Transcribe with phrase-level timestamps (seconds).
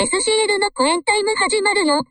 [0.00, 1.96] SCL のコエンタイム始まるよ。
[1.96, 2.04] は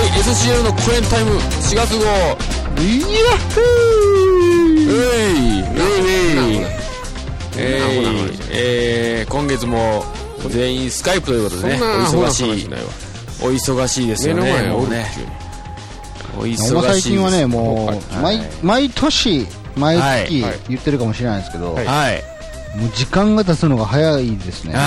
[0.00, 2.04] い SCL のクエンタイム4月号。
[2.80, 3.08] いや
[3.56, 3.60] う
[4.94, 4.96] い。
[5.76, 6.07] えい
[7.58, 7.80] えい
[8.50, 10.04] えー今月も
[10.48, 11.76] 全員スカイプということでねお
[12.24, 12.50] 忙しい
[13.40, 15.06] お忙しいですよね目の前おるもうね
[16.38, 22.22] お忙しい最近はね、もはう、毎、毎年、毎月はい言ってるかもしれないですけど、はいはい
[22.76, 24.74] もう時間が経つのが早いですね。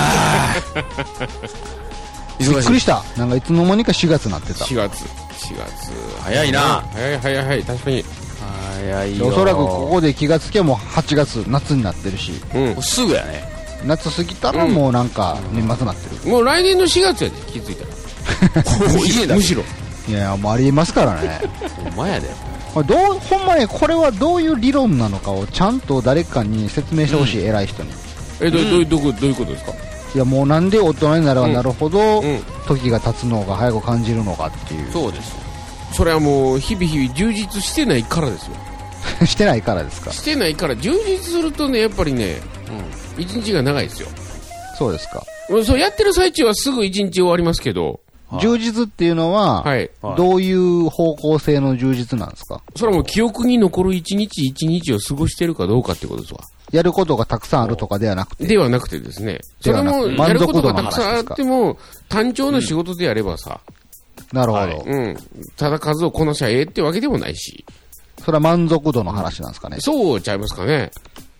[2.38, 3.02] びっくりした。
[3.16, 4.64] なんかいつの間にか4月になってた。
[4.64, 5.02] 4月。
[5.02, 5.06] 4
[5.58, 5.90] 月。
[6.22, 7.64] 早いな早い早い早い。
[7.64, 8.04] 確かに。
[8.52, 12.82] で早いよおそらくここで気がつけばもう8月、夏になってるし、うん。
[12.82, 13.44] すぐやね
[13.84, 16.30] 夏過ぎたらもうなんか年末になってる。
[16.30, 18.88] もう来年の4月やで、気づいたら。
[18.94, 19.62] もう家だむしろ。
[20.08, 21.40] いや、もうありえますからね。
[21.84, 22.28] ほんまやで
[22.74, 27.90] これどう、ほんまね、これはどういう理論なのかをちゃんと誰かに説明してほしい、偉い人に。
[28.40, 29.72] え、ど、どういう、どういうどういうことですか？
[30.14, 32.40] いや、もうなんで大人になればなるほど、うん。
[32.66, 34.92] 時が経つのが早く感じるのかっていう。
[34.92, 35.32] そうです
[35.92, 38.52] それはもう、日々日々充実してないからですよ。
[39.26, 40.12] してないからですか？
[40.12, 42.40] してないから、充実するとね、やっぱりね、
[43.18, 44.08] 一日が長いですよ。
[44.78, 45.22] そうですか。
[45.50, 49.90] うんそう、やってる最中はすぐ一日終わりますけど、はい充実っていうのは、はい。
[50.00, 52.62] はいどういう方向性の充実なんですか？
[52.74, 56.40] それはもう記憶に残る一日一日を過ごしてるかどうかってことですわ。
[56.72, 58.46] やることがたくさんあるとかではなくて。
[58.46, 61.76] ではなくてですね、それもやることがたくさんあっても、
[62.08, 63.60] 単調な仕事であればさ、
[64.32, 65.16] なるほど、はいうん、
[65.56, 67.64] ただ数をこなしゃええってわけでもないし、
[68.24, 69.78] それは満足度の話なんですかね。
[69.80, 70.90] そうちゃいますかね。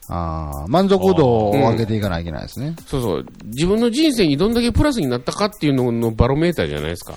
[0.08, 2.74] あー満足度を上げていかないといけないですね。
[2.86, 3.26] そうそう。
[3.44, 7.14] 自分の人生にどんだけプラスになったかっていうののバロメーターじゃないですか。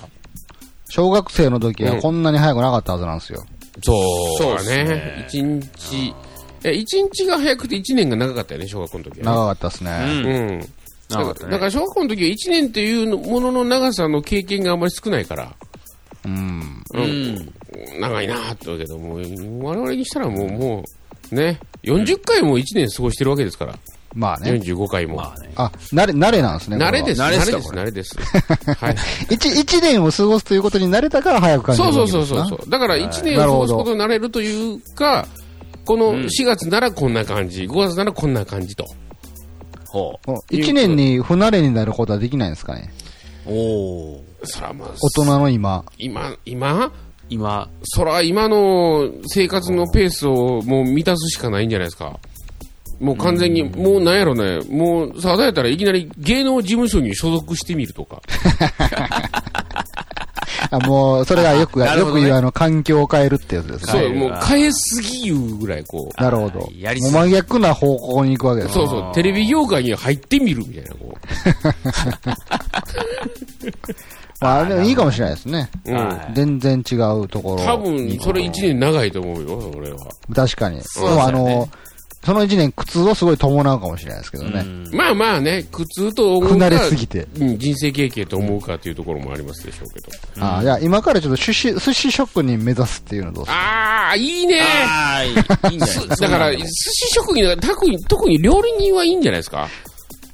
[0.88, 3.44] 小学生の時はこんなに早くなかったはずなんですよ。
[3.82, 5.26] そうそうですねね。
[5.28, 6.14] 一日、
[6.64, 9.22] え、一日が早くて一年が長かったよね、小学校の時は、ね。
[9.24, 9.90] 長かったですね。
[10.24, 10.60] うん。
[10.60, 10.66] だ長
[11.08, 15.54] かったねからだから小学校の時は一年っていうものの長さの経験があんまり少ないから、
[16.24, 16.82] うん。
[16.94, 17.52] うん
[18.00, 19.20] 長いなーって言うけど、もう、
[19.64, 20.84] 我々にしたらもう、も
[21.30, 23.78] う、ね、40回も1年過ごしてるわけですから、
[24.14, 24.52] まあね。
[24.52, 25.16] 45回も。
[25.16, 26.78] まあねあ、慣れ、慣れなんですね。
[26.78, 28.16] 慣れです、慣慣れです、れですか慣れです。
[28.80, 28.96] はい。
[29.30, 32.70] 一、一年を過ごすということに慣れたから早く感じるそうそうそうそうそう。
[32.70, 35.26] だから1年を過ごすことになれるというか、
[35.84, 38.86] この4月ならこんな感じ、5月ならこんな感じと。
[39.96, 42.92] ほもう一年に不慣れになることはできないんですかね。
[43.46, 45.84] うおーそらまあ、大人の今。
[45.98, 46.92] 今、今？
[47.28, 52.20] 今そら今の生活のペースをもう満たすしかないんじゃないですか。
[53.00, 58.22] もう完全に、もうなんやろね、もう、さあ、だやったらいきなり芸能事務所に所属してみるとか。
[60.70, 63.92] あもう、それがよく、ねよく言うあの、環境を変えるってやつですね。
[63.92, 66.22] そう、もう変えすぎいうぐらいこう。
[66.22, 66.68] なるほど。
[66.76, 68.74] やりすぎもう真逆な方向に行くわけです。
[68.74, 71.14] そうそう、テレビ業界に入ってみるみたいな、こ
[74.40, 75.70] まあ、でもいいかもしれないですね。
[75.86, 75.90] う。
[75.90, 75.96] うん。
[75.96, 77.64] はい全然違うところ。
[77.64, 79.98] 多分、それ1年長いと思うよ、俺は。
[80.34, 80.80] 確かに。
[80.82, 81.68] そうでもねの、
[82.26, 84.64] その一年苦痛をすごい伴うかもしれないですけどね。
[84.92, 87.28] まあまあね、苦痛と思不慣れうか、すぎて。
[87.38, 90.44] うん、人生経験と思うかというところもありますでしょうけど。
[90.44, 95.22] ああ、いや、今からちょっと寿司、寿司職人目指すっていうのどうですかああ、いいねあ
[96.20, 99.68] だから、寿司職人特に、特に料理人はいいんじゃないですか？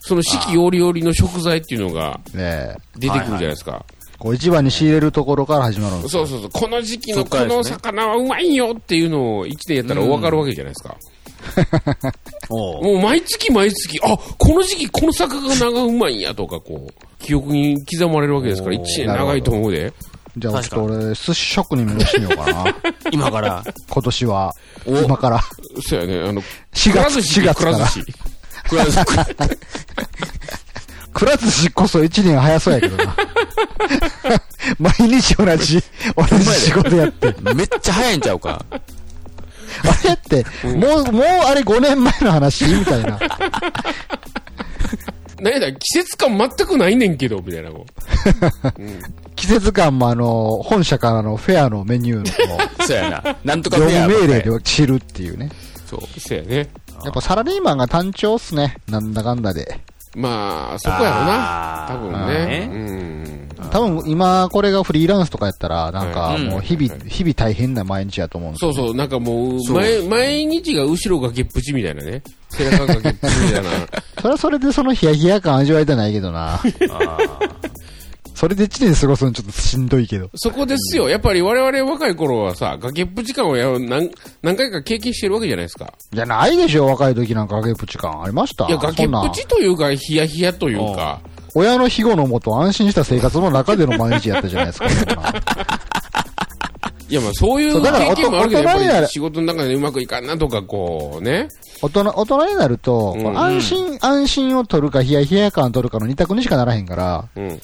[0.00, 2.18] その四季折々の食材っていうのが。
[2.32, 3.84] 出てくるじゃないですか。
[4.18, 6.12] こう一番に仕入れるところから始まるんです。
[6.12, 6.50] そうそうそう。
[6.52, 10.96] この時期のこの魚はうまいよっていうのを1年やったら分かるわけじゃないですか。
[10.96, 11.11] おう
[12.50, 16.92] もう毎月毎月、あ、この時期この魚がうまいんやとか、こう、
[17.24, 19.92] 記憶に刻まれるわけですから、1年長いと思うで。
[20.38, 22.64] じゃあ、ちょっと俺、寿司職人目指してみようかな。
[23.12, 23.62] 今から？
[23.90, 24.52] 今年は。
[24.86, 25.40] 今から。
[25.86, 26.42] そうやね、あの、
[26.74, 27.78] 4月、くら寿司4月から。
[28.68, 29.04] くら寿司
[31.12, 33.14] くら寿司こそ1年早そうやけどな。
[34.78, 35.82] 毎日同じ、
[36.16, 37.34] 同じ仕事やって。
[37.54, 38.64] めっちゃ早いんちゃうか？
[39.84, 40.44] あれって、
[40.76, 42.64] もう、もうあれ5年前の話？
[42.66, 43.18] みたいな。
[45.40, 47.70] なんやだ、季節感全くないねんけど、みたいな。
[47.70, 47.84] こ
[49.34, 55.50] 季節感もあの、本社からのフェアのメニューの そうやななんとか業フェア務命令で知るっていうね。
[55.86, 56.68] うそう、そうやね。
[57.04, 58.76] やっぱサラリーマンが単調っすね。
[58.88, 59.80] なんだかんだで。
[60.16, 61.86] まあ、そこやろな。
[61.88, 63.48] 多分まあねん。
[63.70, 68.72] 多分今これがフリーランスとかやったら、なんかはいもう日々、日々大変な毎日やと思うんですよ。
[68.72, 72.22] そうそう、なんかもう、毎毎日が後ろがげっぷちみたいなね。
[72.50, 73.70] 背中がげっぷちみたいな。
[74.20, 76.60] それはそれでそのヒヤヒヤ感味わいたないけどな。
[78.34, 80.30] それで1年過ごすのちょっとしんどいけど。
[80.34, 81.08] そこですよ。
[81.08, 84.10] やっぱり我々若い頃はさ、崖っぷち感をや何
[84.42, 85.92] 何回か経験してるわけじゃないですか。
[86.12, 88.66] いや、ないでしょ、若い時なんか崖っぷち感ありました？
[88.66, 91.20] いや、崖っぷちというか、ヒヤヒヤというか、
[91.54, 94.86] 親の庇護のもと安心した生活の中での毎日やったじゃないですか。
[97.08, 101.48] いや、まあそういう経験もあるけど、やっぱり仕事の中でうまくいかんなとか、こうね。
[101.82, 107.60] 大人、大人になると、うん安心、安心を取るか、ヒヤヒヤ感を取るかの二択にしかならへんから、うん。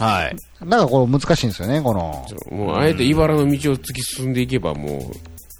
[0.00, 0.36] はい。
[0.64, 2.26] なんかこう難しいんですよね、この。
[2.50, 5.00] もう、あえて茨の道を突き進んでいけば、もう、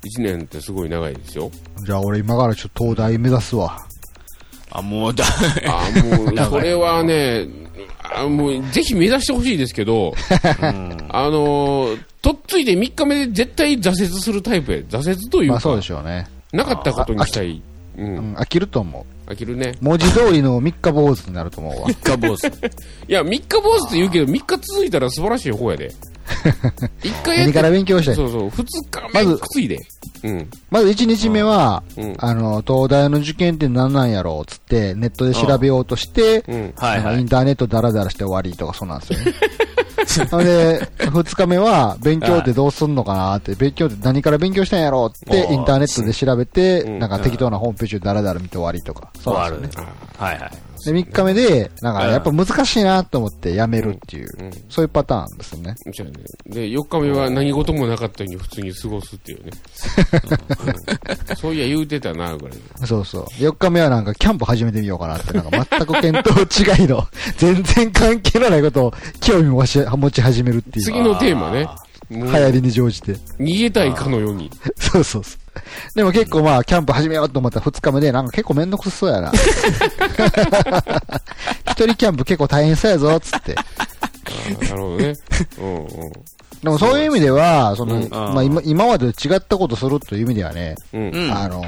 [0.03, 1.51] 一年ってすごい長いですよ。
[1.85, 3.79] じゃあ俺今からちょっと東大目指すわ。
[4.71, 5.25] あ、もうだ、
[5.69, 7.47] あもう、 それはね、
[8.15, 10.15] あもう、ぜひ目指してほしいですけど、
[11.11, 14.79] あのー、とっついて3日目で絶対挫折するタイプや。
[14.79, 16.29] 挫折というか、まあそうでしょうね。
[16.53, 17.63] なかったことにしたい。
[17.99, 18.03] う。
[18.03, 19.20] うんん、飽きると思う。
[19.31, 19.75] 飽きるね。
[19.81, 21.87] 文字通りの三日坊主になると思うわ。
[21.88, 22.47] 三日坊主。
[23.09, 25.93] いや、3日坊主って言うけど、3日続いたら素晴らしい方やで。
[27.03, 28.15] 1回や何から勉強したい？
[28.17, 29.79] そうそう、2日目まずくついで。
[30.23, 30.50] うん。
[30.71, 36.73] まず1日目は、うんあの、東大の受験って何なんやろうつって、ネットで調べようとして、うん。
[36.76, 36.97] はいはい。
[36.97, 39.35] なんかインターネットダラダラして終わりとかそうなんですよね。
[40.31, 49.11] なので、二日目は、勉強ってどうすんのかなって、勉強って何から勉強したんやろうって、インターネットで調べて、うんなんか適当なホームページをダラダラ見て終わりとか。
[49.19, 49.89] そうですよね。
[50.19, 50.70] はいはい。
[50.85, 54.50] で、三日目で、なんかやっぱ難しいなと思ってやめるっていう、うん。
[54.69, 55.75] そういうパターンですよね。
[55.93, 56.15] じゃあね。
[56.47, 59.50] で、4日目は何事もなかったように普通に過ごすっていうね。
[61.31, 62.59] うんそういや言うてたな、ぐらい。
[62.87, 63.27] そうそう。
[63.38, 67.06] 四日目はなんかキャンプ始めてみようかなって、なんか全く見当違いの、
[67.38, 70.85] 全然関係のないことを興味を持ち始めるっていう。
[70.85, 71.69] 次のテーマね。
[72.11, 73.12] 流行りに乗じて。
[73.38, 74.50] 逃げたいかのように。
[74.76, 75.50] そうそうそう。
[75.95, 79.33] でも結構まあ、キャンプ始めようと思ったら二日目で、なんか結構めんどくさそうやな。
[81.71, 83.55] 一人キャンプ結構大変そうやぞ、つって。
[83.55, 83.62] な
[84.75, 85.15] るほどね。
[85.59, 86.12] うんうん。
[86.62, 90.77] でもそういう意味では、その、うんまあ今、今までと違ったことするという意味ではね。
[90.93, 91.62] あの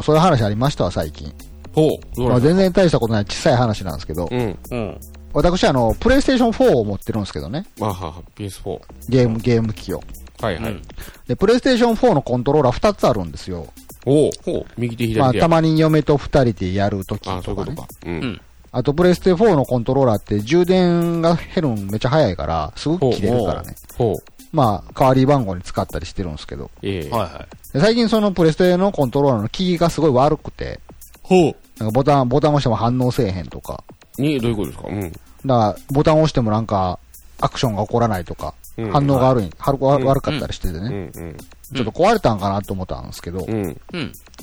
[0.00, 1.32] ーそういう話ありましたわ、最近。
[1.74, 2.22] ほう。
[2.22, 4.58] まあ、全然大したことない小さい話なんですけど、うん。
[4.70, 5.00] うん。
[5.32, 8.80] 私あの、プレイステーション4を持ってるんですけどね、まあはは、PS4。
[9.08, 10.02] ゲーム、ゲーム機を。
[10.40, 10.72] はいはい。
[10.72, 10.82] うん
[11.26, 13.66] で、プレイステーション4のコントローラー2つあるんですよ。
[14.06, 14.30] おう。
[14.44, 14.66] ほう。
[14.78, 15.40] 右手左手まあ、や。
[15.40, 17.70] たまに嫁と2人でやるときあ、そうとかね。
[17.70, 17.88] いうことか。
[18.06, 18.08] う。
[18.08, 18.40] うんん。
[18.72, 23.74] あと、プレステ4のコントローラーって充電が減るのめっちゃ早いから、すぐ切れるからね。
[23.96, 24.16] ほう。
[24.52, 26.70] まあ、代わり番号に使ったりしてるんですけど。
[26.82, 27.10] ええ。
[27.10, 27.72] はいはい。
[27.74, 30.80] で最近そのプレステのコントローラーのキーがすごい悪くて、
[31.22, 33.84] ほなんかボタン、ボタン押しても反応せえへんとか。
[34.18, 34.22] う。
[34.22, 34.88] に、どういうことですか？
[34.88, 35.12] うん。
[35.12, 36.98] だから、ボタン押してもなんか、
[37.40, 41.36] アクションが起こらないとか、うん反応が悪い、はるうん悪かったりしててね、うんうん。
[41.74, 43.46] ちょっと壊れたんかなと思ったんですけど。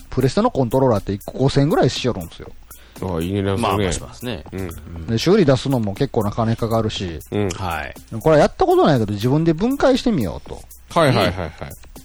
[0.09, 2.51] プレステのコントローラーって1個5000円ぐらいしよるんですよ。
[3.01, 4.01] ああ、いいねな、まあ、それねし。
[4.01, 4.43] ますね。
[4.51, 5.07] うん。
[5.07, 7.49] で、修理出すのも結構な金かかるし、うん。
[7.49, 7.93] はい。
[8.21, 10.59] これはやったことないけど自分で分解してみようと。
[10.97, 11.51] はいはいはいはい。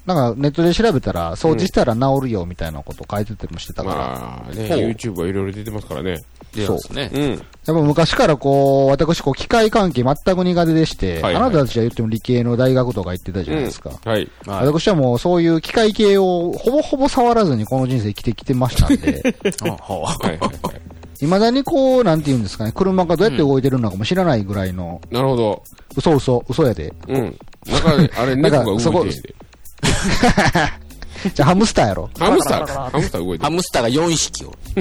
[0.07, 6.19] なんかネットで調べたら、掃除したら治るよみたいなこと書いてたりもしてたから、まあね、ほう YouTube はいろいろ出てますからね。
[6.55, 7.11] 出ますね。
[7.13, 7.31] うん。
[7.31, 13.91] やっぱ昔からこう、私こう機械関係全く苦手でして、はいはいあなたたちは言っても理系の大学とか行ってたじゃないですか。
[14.05, 14.29] はい。
[14.47, 14.67] はい。
[14.67, 20.91] 私はもうそういう機械系をほぼほぼ触らずにこの人生生きてきてましたんで、 いはいはい。
[21.21, 25.63] 未だにこう、なんて言うんですかね、車がどうやって動いてるのかも知らないぐらいの、なるほど。
[25.97, 26.93] 嘘嘘、嘘やで。
[27.09, 27.37] うん。
[27.67, 29.35] 中で、あれ、なんか猫が動いてるんで。
[31.35, 32.11] じゃあハムスターやろ。
[32.19, 32.91] ハムスターか。
[32.91, 33.51] ハムスター動いてる。
[33.51, 34.55] ハムスターが4匹を。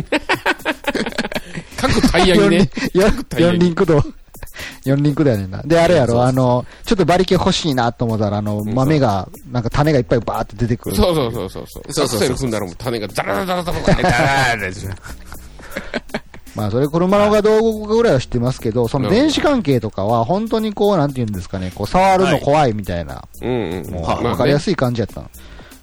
[1.77, 2.69] 各タイヤに四ね。
[2.93, 4.10] 輪、四タイヤに四輪駆動。
[4.86, 5.62] 四輪駆動やねんな。
[5.63, 10.96] で、あれやろ、あの、ちょっと馬力欲しいなと思ったら、あの、豆が、なんか種がいっぱいバーって出てくる。
[10.96, 11.93] そうそうそうそうそう。
[11.93, 14.12] そうそうそうアクセル踏んだらもう種がザラザラザラザラザラ
[14.58, 14.96] ザラザラ
[16.55, 23.91] まあ、それ車の方がどう動くかぐらいは知ってますけど、その電子関係とかは、本当にこう、なんて言うんですかね、こう、触るの怖いみたいな、うんうん。
[23.91, 25.29] もう、はいわかりやすい感じやったの。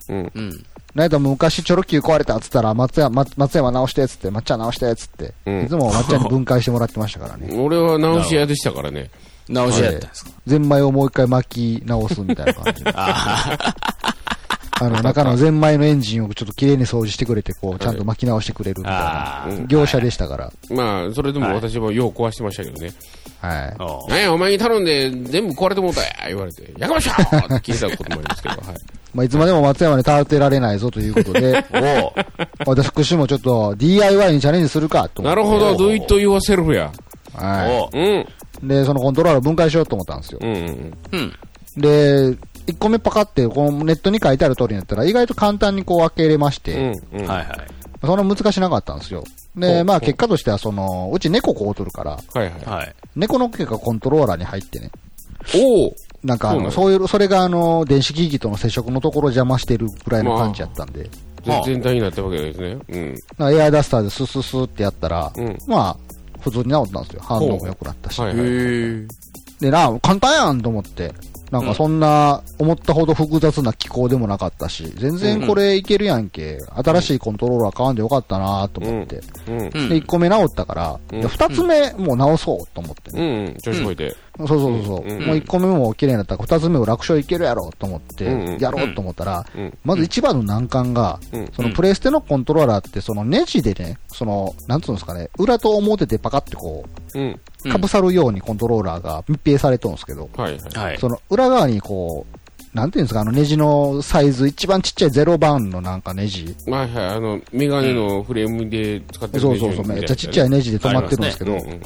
[0.08, 0.32] うん。
[0.34, 0.66] うん。
[0.94, 7.48] なん昔チョロ Q 壊れたっつったら、松山、松松山直してっつって、抹茶直してっつって、うんいつも抹茶に分解してもらってましたからね。
[7.60, 9.10] 俺は直し屋でしたからね。
[9.48, 10.30] 直しやったんですか？
[10.46, 12.92] ゼンマイをもう一回巻き直すみたいな感じで。
[14.80, 19.66] ああの、 中のゼンマイのエンジンをちょっと綺麗に掃除してくれて、こう、ちゃんと巻き直してくれるみたいな。
[19.66, 20.52] 業者でしたから。
[20.70, 22.92] まあ、それでも私もよう壊してましたけどね。
[23.40, 24.10] はい。
[24.10, 28.76] なんや、お前に頼んで全部壊れてもうたや言われて、やかましょーって聞いたこともありますけど、はい。
[29.14, 32.12] まあ、いつまでも松山に倒てられないぞということで、 おう
[32.66, 35.42] 私もちょっと DIY にチャレンジするかと思って。
[35.42, 36.92] なるほど、do it yourself や。
[37.34, 38.02] はうん。
[38.02, 38.26] い。
[38.62, 40.38] で、そのコントローラー分解しようと思ったんですよ。
[40.42, 40.92] うんうん。
[41.12, 41.32] うん。
[41.76, 47.20] で、1個目パカって、このネットに書いてある通りになったら、意外と簡単にこう開けれまして、うん。
[47.20, 47.26] うん。
[47.26, 47.48] はいはい。
[48.02, 49.24] そんな難しなかったんですよ。
[49.56, 52.50] で、まあ結果としては、その、うち猫こうとるから、はいはい。
[52.64, 52.94] はい。
[53.14, 54.90] 猫の毛がコントローラーに入ってね。
[55.54, 55.94] おお
[56.24, 61.08] なんかあの、そういう、それがあの、電子機器との接触のところを邪魔してるぐらいの感じやったんで、
[61.46, 62.78] まあ全体になったわけですね。
[62.88, 63.14] うん。
[63.38, 65.96] なエアダスターでスススってやったら、うんまあ、
[66.40, 67.22] 普通に治ったんですよ。
[67.22, 68.20] 反応も良くなったし。
[68.20, 68.46] はいはい。
[68.46, 69.06] へ
[69.60, 71.14] でな、簡単やんと思って。
[71.50, 76.58] なんかそんな、思ったほど複雑な機構でもなかったし、全然これいけるやんけ。
[76.74, 79.16] 新しいコントローラー買わんでよかったなと思って。
[79.16, 79.22] で、
[79.70, 83.50] 1個目治ったから、うんで2つ目もう直そうと思ってうね。
[83.50, 83.54] ん。
[83.56, 84.14] 調子こいて。
[84.38, 85.06] そうそうそうそう。
[85.06, 89.78] うんもう1個目も綺麗になったから、2つ目も楽勝いけるやろと思ってうん、やろうと思ったら、うん。
[89.84, 91.50] まず一番の難関が、うん。
[91.52, 100.60] そのプレステのコントローラーって、そのネジでね、その、なんつうんですかね、裏と表でパカってこうかぶさるようにコントローラーが密閉されとるんですけど、はいはい。
[100.78, 100.98] はい。
[100.98, 102.36] その裏側にこう、
[102.76, 106.54] なんていうんですか、あのネジのサイズ、一番ちっちゃいゼロ番のなんかネジ。
[106.66, 107.06] はいはい。
[107.06, 111.80] あの、メガネのフレームで使ってるそうそうそう、めっちゃちっちゃいネジで止まってるんですけど、うんうん。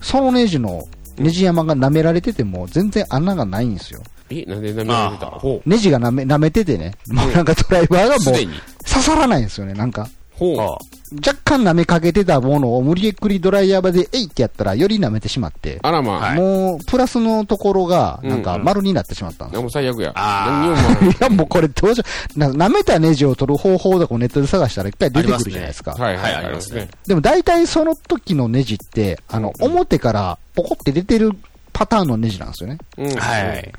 [0.00, 0.86] そのネジの、
[1.22, 4.02] ネジ山が舐められてても全然穴がないんですよ。
[4.30, 5.68] え、なんで舐められてたほう。
[5.68, 8.52] ネジが舐め、舐めててね、もうなんかドライバーがもうすでに。
[8.86, 10.08] 刺さらないんですよね、なんか。
[10.34, 10.60] ほう。
[10.60, 10.78] あ
[11.26, 16.20] 若干舐めかけてたものを無理くりドライヤーでえいってやったらより舐めてしまって、あらまあ。
[16.20, 20.12] はいもうプラスのところがなんかうんうん丸になってしまったんですあもう最悪や。
[20.14, 22.04] あー何にも思わ いや、もうこれどうしよ
[22.36, 22.38] う。
[22.38, 25.94] な舐めたネジを取る方法とかをネットで探したらいっぱい出てくるじゃないですか。
[25.96, 26.16] ない。
[26.16, 26.34] はいはい。
[26.34, 26.88] はいありますね。
[27.06, 31.30] でも大体その時のネジって、あの、うん表からポコって出てる
[31.72, 32.78] パターンのネジなんですよね。
[32.98, 33.16] うん。
[33.16, 33.72] はい。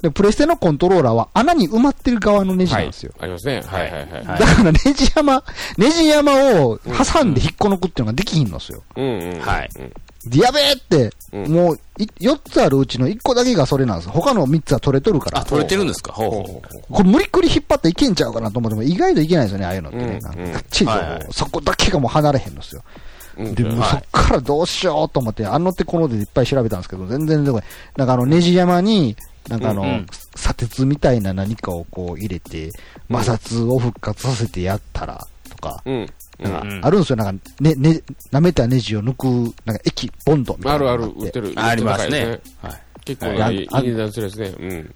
[0.00, 3.12] で、プレステのコントローラーは穴に埋まってる側のネジなんですよ。
[3.20, 3.62] ありますね。
[3.64, 4.10] はいはいはい。
[4.24, 5.44] はいだからネジ山、
[5.78, 6.32] ネジ山
[6.64, 8.82] を挟んで引っこ抜くっていうのができひんのですよ。
[8.96, 9.40] うんうん。
[9.40, 9.92] はいうん
[10.24, 14.08] でやべえって、うんもうい、4つあるうちの1個だけがそれなんです。
[14.08, 15.40] 他の3つは取れとるから。
[15.40, 16.12] あ、取れてるんですか？
[16.12, 20.04] ほうほほうこれ無理くり引っ張っていけんちゃうかなと思っても意外といけないですよね、ああいうのってね。
[20.04, 22.84] うんなんかうんがっちりと、はいはいそこだけがもう離れへんのですよ。
[23.36, 27.66] で、もうはいそっからどうしようと思って、あの手この手でいっぱい調べたんですけど、全然出てこない。
[27.96, 29.16] なんかあの、ネジ山に、
[29.48, 32.70] なんかあの、うんうん砂鉄みたいな何かをこう入れて、
[33.10, 36.06] 摩擦を復活させてやったら、とか、うん。
[36.38, 37.16] なんかうんあるんですよ。
[37.16, 39.26] なんか、ね、ね、舐めたネジを抜く、
[39.66, 41.52] なんか液、ボンドみたいあるある、売ってる。
[41.56, 42.56] ありますねです。
[42.66, 42.82] はい。
[43.04, 44.54] 結構はいねいい値段するやつね。
[44.58, 44.92] うん。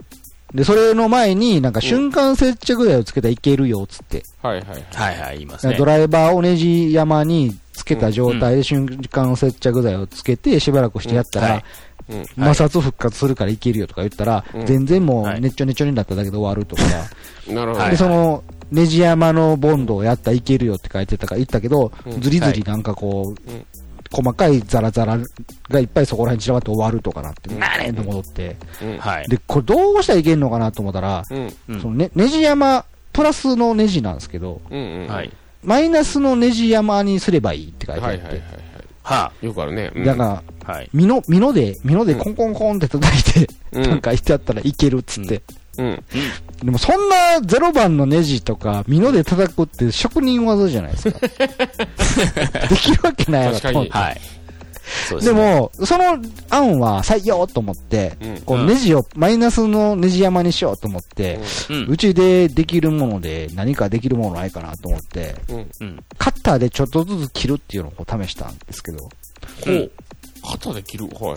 [0.55, 4.23] で、それの前に、なんか瞬間接着剤をつけたらいけるよ、つって。
[4.43, 4.85] はいはいはい。
[4.93, 5.85] はいはい、言いますねド。
[5.85, 11.63] ライバーをネジ山につけた状態で瞬間接着剤をつけて、しばらくしてやったら。
[12.37, 14.67] 摩擦復活するからいけるよとか言ったら、うん。
[14.67, 15.39] 全然もはい。
[15.39, 16.83] う、ねっちょねっちょになっただけで終わるとか、
[17.53, 17.83] なるほど。
[17.83, 17.91] はい。
[17.91, 22.21] で、その、ネジ山のボンドをやったらいけるよって書いてたから言ったけど、うん。
[22.21, 23.67] ずりずりなんかこう、うん。
[24.13, 25.19] 細かいザラザラ
[25.69, 27.59] がいっぱいそこら辺に散らばって終わるとかなって、うん。
[27.59, 27.95] なーねん。
[27.97, 28.57] と戻って。
[29.29, 31.35] で、これどうしたらいけんのかなと思ったら、そ
[31.89, 35.09] のね、ネジ山、プラスのネジなんですけど、うんうん。
[35.09, 35.33] はい。
[35.65, 38.67] マイナスのネジ山にすればいいって書いてあって、はいはいはいはい。
[39.03, 39.93] はよくあるね。
[39.95, 40.73] うんだから、あ。
[40.73, 40.91] はい。
[40.93, 45.43] ミノ、ミノで、ミノでコンコンコンって叩いて、うんなんかしてやったらいけるっつって。
[45.79, 46.05] うん。
[46.63, 51.19] でもそんなゼロ番のネジとか、ミノで叩くって職人技じゃないですか。
[52.69, 53.91] できるわけないやろと思って。
[53.93, 54.21] はい。
[55.11, 55.59] ですでね。
[55.59, 56.19] も、その
[56.51, 61.41] 案は採用と思って、うんこううんネジをマイナスのネジ山にしようと思って、
[61.89, 65.71] うちでできるもので何かできるものないかなと思って、うん。
[65.81, 66.05] うん。
[66.19, 69.11] カッターでちょっとずつ切るっていうのを試したんですけど、ほ
[69.73, 69.91] う。
[70.43, 71.07] 肩で切る？
[71.07, 71.37] はい。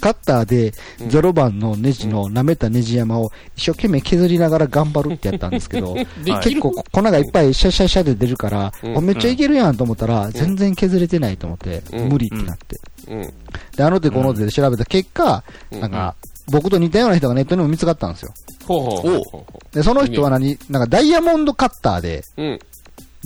[0.00, 0.72] カッターで
[1.08, 5.94] ゼロ番のネジの舐めたネジ山を一生懸命削りながら頑張るってやったんですけど、
[6.24, 12.08] で結構粉がいっぱいシャシャシャで出るから、めっちゃいけるやんと思ったら、全然削れてないと思って、うん。
[12.08, 12.80] 無理ってなって。
[13.08, 13.32] うん。
[13.76, 15.80] で、あの手この手で調べた結果、うん。
[15.80, 16.14] なんか、
[16.48, 18.32] 僕と似たような人がネットにも見つかったんですよ。
[19.72, 22.24] で、その人は何、なんかダイヤモンドカッターで。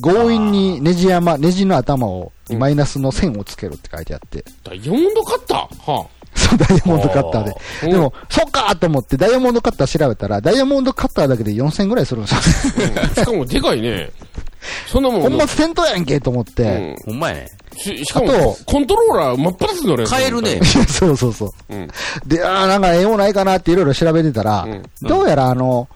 [0.03, 5.93] 強引にネジ山、ネジの頭を、うんマイナスの線をつけるって書いてあって、ダイヤモンドカッター？
[5.93, 6.20] はそ
[6.55, 7.55] う、ダイヤモンドカッターで。
[7.83, 7.87] あ。
[7.87, 12.87] でも、そっかーと思って、ダイヤモンドカッター調べたら、ダイヤモンドカッターだけで4000ぐらいするんですよ。
[12.87, 14.11] うん、しかもでかいね。
[14.87, 15.23] そんなもん。
[15.23, 17.49] 本末転倒やんけと思って、うんほんまやね。
[17.77, 20.61] ししかもあと、コントローラー真っ二つ乗れ買えるね。
[20.89, 21.51] そうそうそう。
[21.71, 21.89] うん。
[22.27, 25.89] で、あーなんかええもんないかなっていろいろ調べてたら、うんどうやらあの、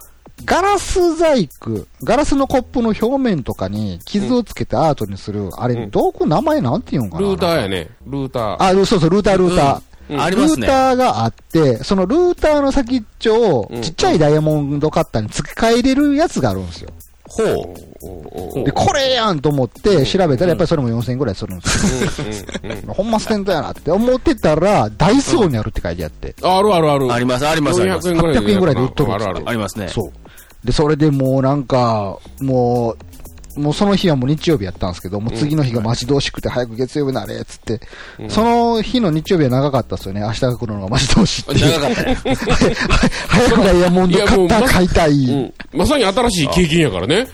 [0.46, 7.20] ガラス細工、ガラスのコップの表面とかに傷をつけてアートにする、あれ、うんどこ名前なんて言うんかな？
[7.20, 7.88] ルーターやね。
[8.06, 8.56] ルーター。
[8.58, 9.80] あ、そうそう、ルーター、ルーター。
[10.10, 10.66] うんありますね。
[10.66, 16.90] ルーターがあって、そのルーターの先っちょをうんちっちゃいダイヤモンドカッターに付け替えれるやつがあるんですよ。
[17.26, 18.64] ほう。
[18.64, 22.44] で、これやんと思って調べたら、やっぱりそれも4000円ぐらいするんですよ。
[22.94, 27.12] ほんまステントやなって思ってたら、ダイソーにあるって書いてあって、あるあるある。
[27.12, 28.12] あります、あります、あります400。
[28.12, 29.48] 円ぐらい800円ぐらいで売っとるんですよあるある。
[29.48, 29.88] ありますね。
[29.88, 30.12] そう。
[30.64, 32.96] で、それでもうなんか、もう、
[33.56, 37.80] もうその日はもう日曜日やったんですけど、もう次の日が待ち遠しくて早く月曜日なれっつって、
[38.28, 40.20] その日の日曜日は長かったですよね。
[40.20, 41.80] 明日が来るのが待ち遠しいっていう。
[41.80, 42.14] 長かったね。
[43.28, 45.10] 早くダイヤモンド買ったら買いたい。
[45.10, 45.52] うん。
[45.72, 47.26] まさに新しい経験やからね。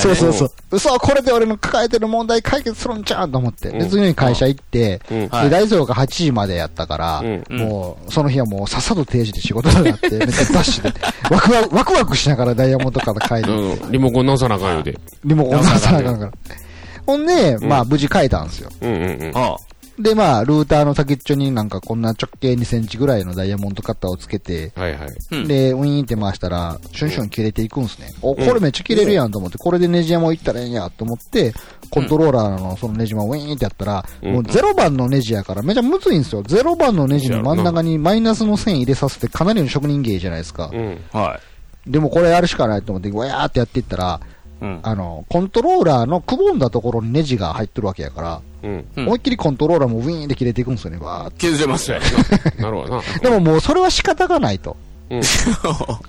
[0.00, 0.78] そうそうそう。
[0.78, 3.70] そう、これで俺の抱えてる問題解決するんちゃうんと思って。
[3.70, 10.92] で、次の日会社行って、で、ダイソーが8時までやったから、うんもう、その日はもうさっさと定時で仕事になって、 めっちゃダッシュで、
[11.30, 13.52] ワクワク、ワクワクしながらダイヤモンドから帰る。
[13.52, 13.92] うん。
[13.92, 14.98] リモコン直さなあかんよで。
[15.24, 16.32] リモコン出さなあかんから。
[17.06, 18.70] ほんで、まあ、無事変えたんですよ。
[18.80, 19.32] うんうんうん。
[19.34, 19.56] あ
[19.98, 25.08] で、まあ、ルーターの先っちょになんかこんな直径2センチぐらいのダイヤモンドカッターをつけて、はいはい。
[25.32, 28.08] うんで、ウィーンって回したら、シュンシュン切れていくんですね。
[28.22, 31.52] お、これめっちゃ切れるやんと思って、これでネジ山行ったらええんやと思って、
[31.90, 36.42] コントローラーのそのネジ山をウィーンってやったら、うんもう0番のネジやからめちゃむずいんですよ。
[36.42, 40.76] 0番のネジの真ん中にマイナスの線入れさせてかなりの職人芸じゃないですかう。
[40.76, 41.00] ん。
[41.12, 41.38] は
[41.86, 44.26] でもこれやるしかないと思って、わやーってやっていったら、い。
[44.62, 44.80] うん。
[44.82, 48.84] あの、コントローラーのくぼんだところにネジが入ってるわけやから、うん。
[48.96, 51.48] うん思いっきりコントローラーもウィーンって切れていくんですよね、わーって。
[51.48, 51.98] 削れますね。
[52.58, 53.02] なるほどな。
[53.20, 54.76] でももうそれは仕方がないと。
[55.10, 55.22] うん。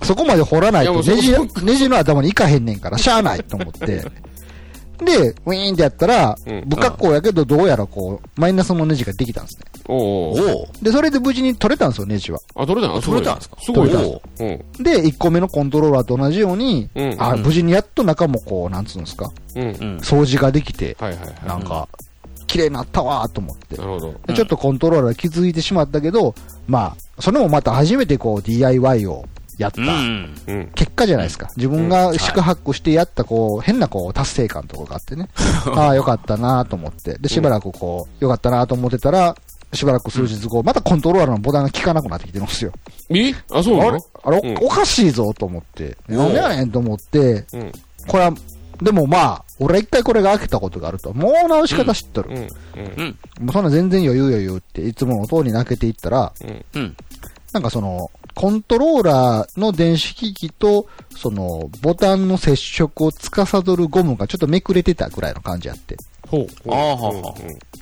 [0.02, 4.04] そこまで掘らないと、ネジそ、ネジの頭にいかへんねんから、しゃあないと思って。
[4.98, 9.64] で、ウィーンってやったらうん、不格好やけど、どうやらこう、マイナスのネジができたんですね。
[9.88, 10.84] おうおうおう。
[10.84, 12.38] で、それで無事に取れたんですよ、ネジは。
[12.54, 13.56] あ、取れたん取れたんですか？
[13.60, 14.00] すごいな。
[14.00, 14.82] 取うん。
[14.82, 19.62] で、1個目のコントローラーと同じように、うんあ、無事にやっと中もこう、なんつうんですか、うん。
[19.62, 19.72] うん。
[19.98, 21.34] 掃除ができて、はいはいはい。
[21.46, 21.88] なんか、
[22.46, 23.76] 綺麗になったわーと思って。
[23.76, 24.14] なるほど。
[24.26, 26.34] でちょっとコントローラー気づいてしまったけど、
[26.68, 29.24] まあ、それもまた初めてこう DIY を
[29.58, 30.34] やったうん。
[30.46, 30.70] うん。
[30.74, 31.50] 結果じゃないですか。
[31.56, 35.28] 自分が四苦八苦してやったこう、変なこう、達成感とかがあってね。
[35.74, 37.18] ああ、よかったなと思って。
[37.18, 39.36] で、しばらくこう、よかったなと思ってたら、
[39.72, 42.72] しばらく数日後、またコントローラーのボタンが効かなくなってきてるんですよ。
[43.10, 43.32] え？
[43.50, 44.00] あ、そうなの？
[44.22, 45.96] あれ、うんおおかしいぞと思って。
[46.08, 47.72] なんでやねんと思って、うん。
[48.06, 48.32] これは、
[48.80, 51.12] でもまあ、俺は一回これが開けたことがあると。
[51.12, 52.30] もう直し方知っとる。
[52.30, 53.16] うん。
[53.40, 56.32] もうそんな全然余裕余裕って、いつもの通りに開けていったら、
[56.74, 56.96] うん。
[57.52, 65.96] なんかその、コントローラーの電子機器と、その、ボタンの接触を司るゴムがちょっとめくれてたぐらいの感じあって。
[66.28, 66.46] ほう。
[66.70, 67.34] ああはあは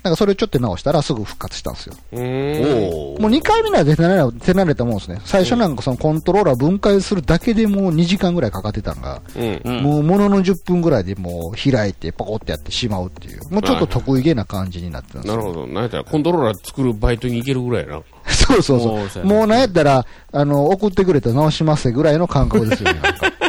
[0.03, 1.95] なんかそれをちょっと直したらすぐ復活したんですよ。
[2.13, 3.21] おう。
[3.21, 5.21] もう2回目なら手慣れ手慣れたもんですね。
[5.25, 9.63] 最初なんかそのコントローラー分解するだけでもう2時間ぐらいかかってたのが、うん。
[9.65, 9.83] うん。
[9.83, 13.49] もうものの10分ぐらいでもう開いてパコってやってしまうっていう。
[13.49, 15.37] もうちょっと得意げな感じになってたんですよ。
[15.37, 15.67] なるほど。
[15.69, 18.03] なんやったらコントローラー作るバイトに行けるぐらいやな。
[18.29, 19.09] そうそうそ。
[19.09, 23.01] そうもうなんやったら、あの、送ってくれたら直しますぐらいの感覚ですよね。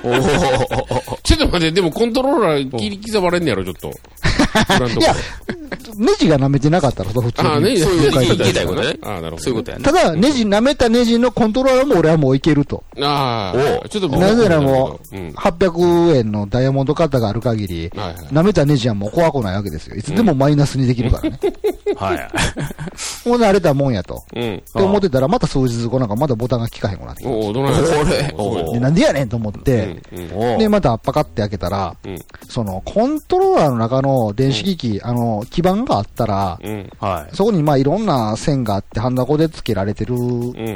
[0.03, 1.17] お。
[1.23, 3.91] ちょっと待って、でもコントローラー切り刻まれんねやろ、ちょっと。
[4.53, 5.15] いや、
[5.97, 7.47] ネジが舐めてなかったら、普通に。
[7.47, 9.37] ああ、ね、そういうことねああ、なるほど。
[9.39, 9.83] そういうことやね。
[9.83, 12.83] ただ、ネジ、舐めたネジのコントローラーも俺はもういけると。
[13.01, 15.29] ああ、ちょっとなぜならもう、うん。
[15.29, 17.89] 800円のダイヤモンドカッターがある限り。
[17.89, 19.95] 舐めたネジはもう怖くないわけですよ。
[19.95, 21.39] いつでもマイナスにできるからね。
[21.95, 22.29] はい。
[23.27, 24.23] もう慣れたもんやと。
[24.35, 24.55] うん。
[24.55, 27.79] って思ってたら、また数日後なんかまたボタンが効かへんくなってきおお、どないや
[28.33, 30.01] こなんでやねんと思って、
[30.57, 36.89] で、またパカって開けたら、うんその、コントローラーの中の電子機器、あの、基板があったら、うん。
[36.99, 37.35] はい。
[37.35, 40.15] そこにまあいろんな線があって、ハンダコで付けられてる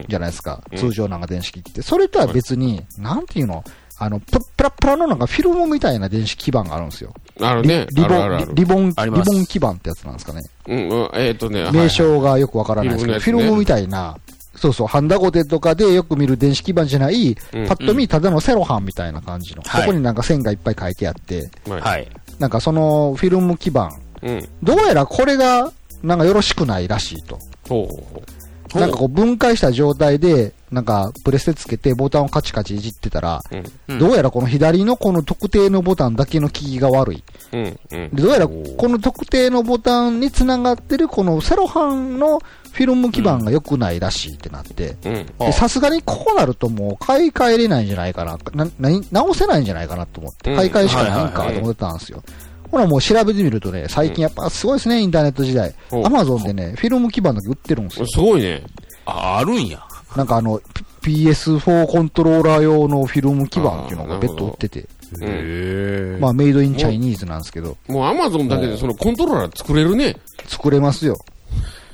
[0.08, 0.64] じゃないですか。
[0.72, 1.82] うん通常なんか電子機器って。
[1.82, 3.64] それとは別に、なんていうの
[4.00, 7.14] あの、ププラプラのなんかフィルムみたいな電子基板があるんですよ。
[7.40, 7.88] リあるね。
[7.92, 10.44] リボン、リリボン、リボン基板ってやつなんですかね。
[10.68, 14.18] うん、うんえっとね、はい名称がよくわからないですけど、フィルムのやつねフィルムみたいな、
[14.58, 19.62] そうそう、ハンダゴテとかでよく見る電子基板じゃない、うんパッと見ただのセロハンみたいな感じの。
[19.62, 22.08] はいそこになんか線がいっぱい書いてあって、はい。
[22.38, 22.41] はい。
[22.41, 24.50] なんかそのフィルム基板、うん。
[24.63, 25.71] どうやらこれが、
[26.04, 27.39] なんかよろしくないらしいと。
[27.67, 28.37] ほうほう。
[28.80, 33.63] なんかこう分解した状態で、なんかプレステつけてボタンをカチカチいじってたら、うん。
[33.88, 37.24] うんどうやらこの左のこの特定のボタンだけの効きが悪い。
[37.54, 37.80] うん。
[37.92, 38.10] うん。
[38.10, 38.54] でどうやらこ
[38.90, 42.40] の特定のボタンにつながってるこのセロハンの
[42.72, 45.26] フィルム基板が良くないらしいってなって、うん。
[45.40, 48.38] でさすがにこうなるともう買い替えれないんじゃないかな。
[48.54, 52.24] な、な直せないんじゃないかなと思って、うん買い替えしかないんかと思ってたんですよ。
[52.72, 55.74] ほらもう調べてみるとね、最近やっぱすごいですね、インターネット時代。
[56.04, 58.08] アマゾンでね、フィルム基板だけ売ってるんですよ。
[58.08, 58.64] すごいね。
[59.06, 59.84] あ、あるんや。
[60.16, 60.84] なんかあの、P-
[61.26, 64.88] PS4 コントローラー用のフィルム基板っていうのが別途売ってて、
[65.22, 65.24] うん。
[65.24, 70.18] へまあメイドインチャイニーズなんですけど、もうアマゾンだけでそのコントローラー作れるね。
[70.48, 71.18] 作れますよ。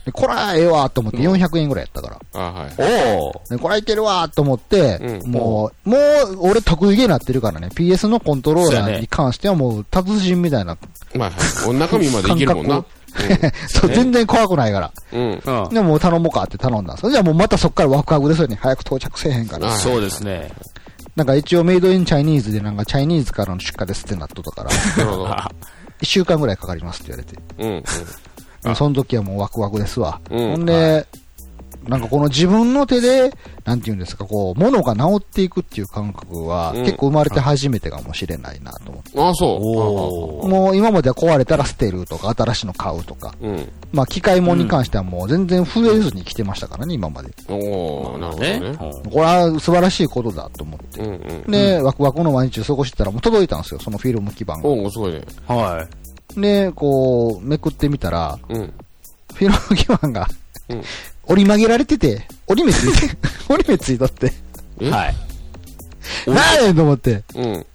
[0.05, 2.41] で、これはええわと思って400円ぐらいやったから。
[2.41, 3.17] あはい。
[3.17, 3.41] おお。
[3.49, 10.77] でこれはいけるわと思って、うんもう、もう、俺得意げになってるからね、PS のコントローラーに関してはもう、達人みたいな、
[11.15, 11.69] まあはい。
[11.69, 12.85] お中身までいけるもんな。
[13.69, 14.91] そう、全然怖くないから。
[15.13, 15.69] うん。
[15.69, 17.11] でもう頼もうかって頼んだんですよ。
[17.11, 18.57] じゃあもうまたそっからワクワクですよね。
[18.59, 19.67] 早く到着せえへんから。
[19.67, 20.51] はいそうですね。
[21.15, 25.35] なんか一応 made in Chinese でなんかチャイニーズからの出荷ですってなっとったから、なるほど。
[26.01, 27.39] 一週間ぐらいかかりますって言われて。
[27.59, 27.71] うん。
[27.71, 27.83] もう
[28.75, 30.21] その時はもうワクワクですわ。
[30.29, 31.05] うんほんで、
[31.87, 33.33] なんかこの自分の手で、
[33.65, 39.11] なんていうんですか、こう、物が直っていくっていう感覚は、うん結構生まれて初めてかもしれないなと思って。
[39.13, 39.23] うん。
[39.25, 40.45] ああ、そう。
[40.45, 43.33] おもう今までは壊れたら捨てるとか、新しいの買うとか。
[43.41, 43.71] うん。
[43.91, 47.33] まあ、機械物に関してはもう全然触れずに来てましたからね、今まで。
[47.49, 48.77] おー、なるほどねね。。
[48.77, 51.01] これは素晴らしいことだと思って。
[51.01, 51.51] うんうん。
[51.51, 54.65] で、ワクワクの毎日を過ごしてたらもう届いたんですよ、そのフィルム基板が。
[54.65, 55.21] おー、すごいね。
[55.47, 55.85] は
[56.35, 58.73] で、こう、めくってみたら、うん。
[59.33, 60.27] フィルム基板が、
[60.69, 60.83] うん
[61.25, 64.33] 折り曲げられてて、折り目ついて、 折り目ついとって、
[64.91, 65.15] はい。
[66.29, 67.23] なんやねんと思って。
[67.35, 67.45] うん。
[67.45, 67.65] うん。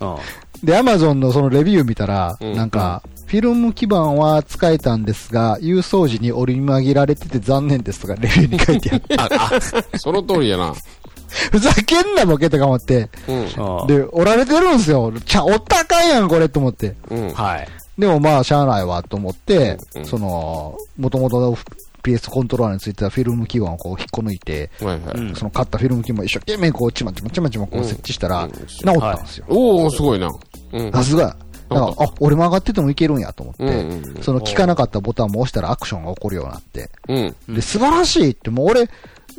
[0.63, 9.99] で、アマゾンのそのレビュー見たら、うんなんか、フィルム基板は使えたんですが、郵送時に折り曲げられてて残念ですとかレビューに書いてある。
[9.99, 10.75] その通りやな。
[11.53, 13.09] ふざけんなボケとか思って。
[13.29, 13.37] うん。
[13.41, 15.13] うんで、折られてるんですよ。
[15.25, 16.95] ちゃ、折ったらあかんやん、これと思って。
[17.11, 17.33] うん。
[17.33, 17.69] はい。
[17.99, 21.57] でもまあ、しゃあないわと思って、うんその、もともと
[22.03, 25.17] PS コントローラーについてたフィルム基板をこう引っこ抜いて、はいはい。
[25.17, 28.59] うんその買ったフィルム基板を一生懸命こう、ちまちまちまちまこう設置したら、うん治
[28.97, 29.47] ったんですよ。
[29.49, 30.33] おー、すごいな。
[30.73, 30.93] うん。
[30.93, 31.37] さすが。
[31.69, 37.55] だから、あ、俺曲がっててもいけるんやと思って、うんうんうんその効かなかったボタンも押したらアクションが起こるようになって、うん。
[37.55, 38.89] で、素晴らしいって、もう俺、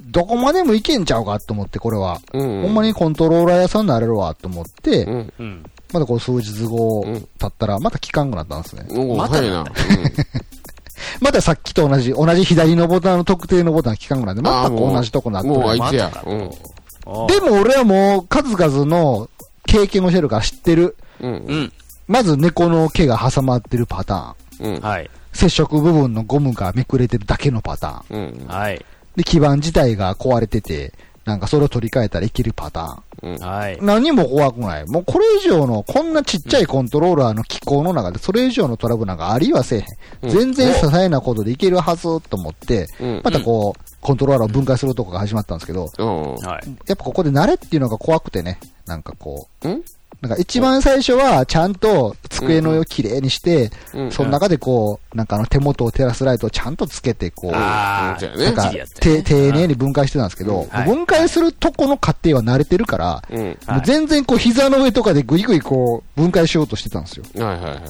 [0.01, 2.19] どこまでもいけんちゃうかと思って、これは。
[2.33, 2.61] うん。
[2.63, 5.33] ほんまにコントローラー屋さんになれるわと思って、うん。
[5.39, 5.63] うん。
[5.93, 8.85] まだこう数日後うん経ったら、また効かんくなったんですね。
[8.91, 9.65] おー、またな。
[11.21, 16.51] またさっきと同じ、同じ左のボタンの特定のボタン効かんくなって、またこう同じとこなってるもうあいつやうん。
[17.05, 19.29] おでも俺はもう数々の
[19.65, 20.95] 経験をしてるから知ってる。
[21.21, 21.31] うん。
[21.31, 21.73] うん。
[22.07, 24.75] まず猫の毛が挟まってるパターン。
[24.75, 24.81] うん。
[24.81, 25.09] はい。
[25.33, 28.43] 接触部分のゴムがめくれてるだけのパターン。
[28.43, 28.47] うん。
[28.47, 28.85] はい。
[29.15, 30.93] で、基板自体が壊れてて、
[31.25, 33.37] なんかそれを取り替えたらいけるパタうん。
[33.37, 33.77] はい。
[33.81, 34.85] 何も怖くない。
[34.85, 39.85] もうこれ以上の、こんなちっちゃいコントローラーの機構の中で、それ以上のトラブルなんかありはせえへん。
[40.23, 43.21] うん全然些細なことでいけるはずと思って、うん。
[43.23, 45.89] またこう、コントローラーを分解するとこが始まったんですけど。
[46.87, 49.83] やっぱここで慣れっていうのが怖くてね、なんかこう、うん？
[50.21, 54.11] なんか一番最初はちゃんと机の上をきれいにして、うん。
[54.11, 63.45] その中でこう、なんかあの手元を照らすライトをちゃんとつけて、こう、なんか丁寧に分解してたんですけど、はい分解するとこの過程は慣れてるから、うん。
[63.45, 67.23] はいもう全然こう膝の上とかでぐいぐいこう分解しようとしてたんですよ。
[67.35, 67.81] はいはいはいはい。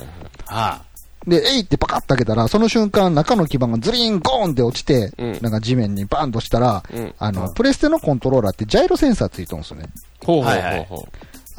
[0.46, 0.82] は
[1.28, 7.14] で、えいってパカッと開けたら、その瞬間中の基板がズリーンゴーンって落ちて、うんなんか地面にバンとしたら、うん。
[7.18, 9.90] あの、プレステのコントローラーってジャイロセンサーついてるんですよね。
[10.24, 11.08] ほうほうはいはいほうほ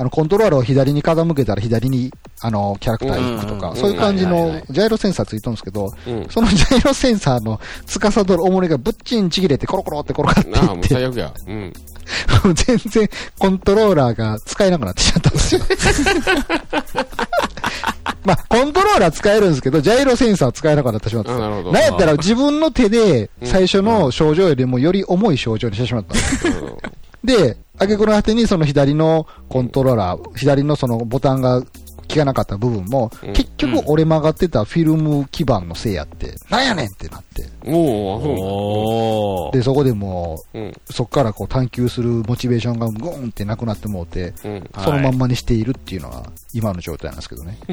[0.01, 2.11] あの、コントローラーを左に傾けたら左に、
[2.41, 5.93] あの、キャラクター行くとか、うんそういう感じのジャイロセンサーついてるんですけど。
[6.31, 11.35] そのジャイロセンサーの司る重りがぶっちんちぎれてコロコロって転がっていなあ、もうって、最悪や。
[11.47, 11.71] うん。
[12.55, 13.09] 全然
[13.39, 15.61] コントローラーが使えなくなってきちゃったんですよ。
[18.25, 21.47] まあ、コントローラー使えるんですけど、ジャイロセンサー使えなくなってしまったんですよ。
[21.47, 21.73] あなるほど。
[21.75, 26.77] なんやったら自分の手で最初の症状よりもより重い症状にしてしまったんですうん
[27.25, 31.63] で、あげくの果てにその左のコントローラー、左のそのボタンが
[32.11, 33.33] 効かなかった部分も、うん。
[33.33, 37.49] 結局折れ曲がってたフィルム基板のせいやって、なんやねんってなって。
[37.71, 39.51] お。
[39.53, 44.35] で、そこでもうそこからこう探求するモチベーションがグーンってなくなってもうて、
[44.83, 47.59] そのまんまにしているっていうのが今の状態なんですけどね。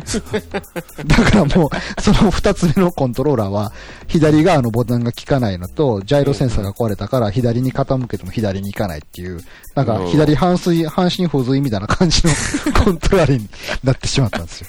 [1.05, 3.71] だからもう、その二つ目のコントローラーは、
[4.07, 9.41] 左側のボタンが効かないのと、ジャイロセンサーが壊れたから左に傾けても左に行かないっていう、
[9.75, 12.31] なんか左半水、半身不随みたいな感じの
[12.83, 13.47] コントローラーに
[13.83, 14.67] なってしまったんですよ。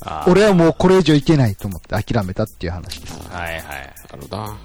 [0.26, 3.20] 俺はもうこれ以上いけないと思って諦めたっていう話です。
[3.30, 3.60] はいはい。
[3.60, 3.62] な
[4.16, 4.56] るほどな。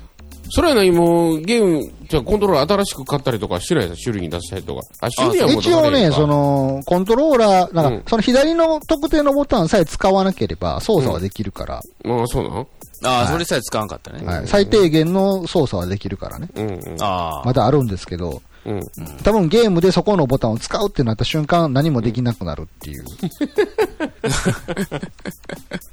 [0.50, 4.82] それは何もう、ゲーム、じゃあコントローラー新しく買ったりとかしてないです種類に出したりとか。
[5.02, 11.80] あ、種類はもう出一応ね、そ、の、コントローラー、なんうんか、その左の特定のボタンさえ使わなければ操作はできるから、あ
[12.24, 12.68] あ、そうなの？
[13.04, 14.26] ああ、それさえ使わんかったね。
[14.26, 16.48] はい、最低限の操作はできるからね。
[16.56, 16.80] うんうん。
[17.02, 17.44] ああ。
[17.44, 18.82] まだあるんですけど、うん。
[19.24, 23.06] 多分ゲームでそこのボタンを使うってなった瞬間何もできなくなるっていう。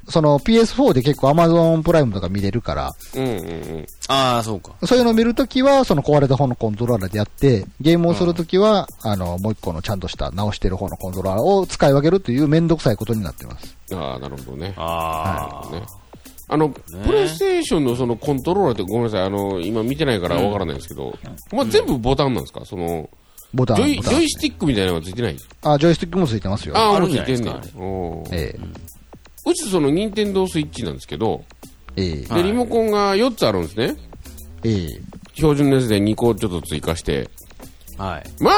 [0.09, 3.33] その PS4 で結構 Amazon プライムとか見れるから、うんうんう
[3.79, 3.87] ん。
[4.09, 4.73] ああ、そうか。
[4.85, 13.77] そういうのを見るときはその壊れた方のコントローラーでやって、ゲームをするときは、あの、もう一個のちゃんとした直してる方のコントローラーを使い分けるというめんどくさいことになってます。
[13.95, 14.75] ああ、なるほどね。
[14.77, 15.71] ああ。
[15.73, 15.83] ね。
[16.53, 21.17] あの、プレイステーションのそのコントローラーってごめんなさい、あの、今見てないからわからないんですけど、
[21.53, 22.65] まあ、全部ボタンなんですか？
[22.65, 23.09] その、
[23.55, 24.29] ボタン、ジョイ、ジョイ。
[24.31, 25.37] スティックみたいなのがついてない？
[25.63, 26.77] あ、ジョイスティックもついてますよ。
[26.77, 27.43] ああ、もうんついてんねん。
[27.45, 28.29] じゃないですおー。
[28.33, 28.59] え
[29.47, 31.43] うちその、ニンテンドースイッチなんですけど、
[31.97, 32.27] ええ。
[32.31, 33.97] えで、リモコンが4つあるんですね。
[34.65, 34.87] ええ。
[35.35, 37.29] 標準のやつで2個ちょっと追加して。
[37.99, 38.43] はい。
[38.43, 38.51] ま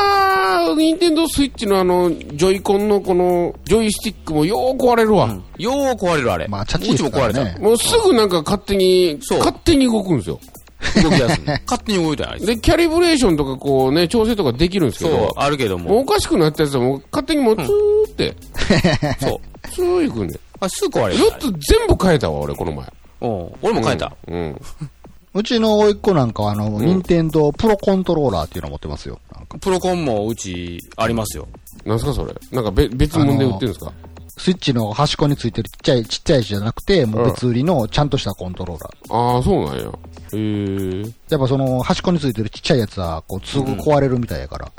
[0.71, 5.29] あ、ニンテンドースイッチのあの、ジョイコンのこの、ジョイスティックもよー壊れるわ。
[5.59, 6.49] よう壊れる、あれ。
[6.49, 7.59] まあ、チャチうですからちも壊れた。
[7.59, 7.65] ね。
[7.65, 10.41] もうすぐなんか勝手に、そう勝手に動くんですよ。
[11.03, 11.53] 動き出すの。
[11.67, 16.05] 勝手に動いたで、キャリブレーションとかこうね、調整とかできるんですけそうど、、あるけどもうおも。
[16.05, 18.37] かしくなったやつはもう勝手にもうツーって、
[19.21, 19.69] そう。
[19.71, 20.39] ツーいくんで。
[20.61, 21.25] あ、すぐ壊れる。
[21.25, 22.87] 4つ全部変えたわ、俺、この前。
[23.21, 23.53] うん。
[23.63, 24.13] 俺も変えた。
[24.29, 24.51] うん。
[24.53, 24.61] う
[25.43, 29.19] ちの甥っ子なんかは、あの、任天堂プロコントローラーっていうのを持ってますよ。
[29.35, 31.49] なんかプロコンもうちありますよ。
[31.85, 32.33] なんすか、それ？
[32.53, 33.93] なんかべ別物で売ってるんですか？
[34.37, 39.15] スイッチの端っこについてるちっちゃい、ちっちゃいやつじゃなくて、もう別売りのちゃんとしたコントローラー。
[39.15, 39.83] ああ、そうなんや。
[39.83, 39.89] へ
[40.35, 41.03] え。
[41.31, 44.73] やっぱその端っこについてるちっちゃいやつは、こう、すぐ壊れるみたいやから。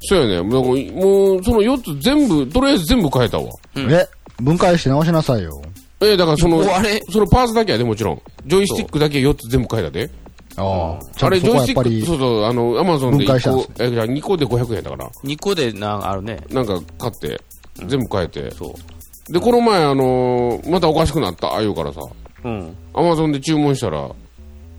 [0.00, 0.42] そうやね。
[0.42, 3.44] もう、もうその4つ全部、とりあえず全部変えたわ。
[3.76, 4.06] え？
[4.42, 5.62] 分解して直しなさいよ。
[6.00, 8.22] えーだからそのあれ、そのパーツだけやで、もちろん。
[8.46, 10.10] ジョイスティックだけ4つ全部変えたで。
[10.56, 11.26] ああ。
[11.26, 15.10] あれ、ジョイスティック、そ、うそう、あの、アマゾンで分解したん1です個、え、じゃあ2個で500円だから。
[15.24, 16.38] 2個でなんあるね。
[16.50, 17.40] なんか買って、
[17.86, 18.50] 全部変えて。
[18.52, 18.74] そ
[19.28, 19.32] う。
[19.32, 22.00] で、この前、あのーまたおかしくなった、ああいうからさ、
[22.44, 22.76] うん。
[22.94, 24.08] アマゾンで注文したら、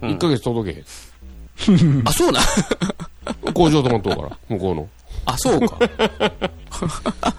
[0.01, 2.03] 1ヶ月届けへん。
[2.05, 2.39] あ、そうな。
[3.53, 4.87] 工場止まっとるから、向こうの。
[5.25, 5.77] あ、そうか。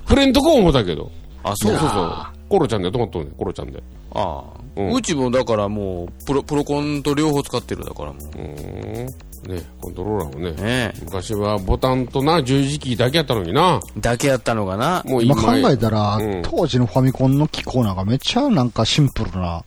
[0.08, 1.10] 触れんとこ思ったけど。
[1.44, 2.32] あ、そうそうそうか。
[2.48, 3.82] コロちゃんで止まっとんねん、コロちゃんで。
[4.12, 4.60] ああ。
[4.76, 9.28] うんうちもだからもう、プロ、プロコンと両方使ってるだからもうーん。
[9.48, 10.50] ね、コントローラーもね。
[10.50, 10.62] う。
[10.62, 13.80] ね昔はボタンとな、十字キーだけやったのにな。
[13.96, 14.00] え。
[14.00, 15.02] だけやったのかな。
[15.06, 19.64] もう今今考えたら、うん当時のファミコンの機構なんかめっちゃなんかシンプルな。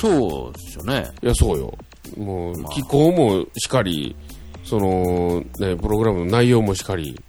[0.00, 1.08] そうですよね。
[1.22, 1.72] いや、そうよ。
[2.16, 4.16] もう、機構もしかり、
[4.64, 7.20] その、ね、プログラムの内容もしかり、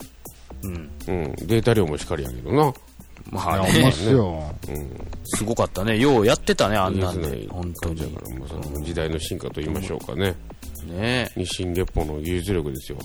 [0.63, 0.89] うん。
[1.07, 2.73] うん、データ量もしかりやけどな。
[3.29, 3.91] まあねっ。
[3.91, 4.43] すよ。
[5.23, 5.97] すごかったね。
[5.99, 7.47] ようやってたね、あんなんねで。
[7.49, 7.95] 本当に。
[8.13, 10.35] だからもうその時代の進化と言いましょうかね。
[10.85, 12.97] ね日進月歩の技術力ですよ。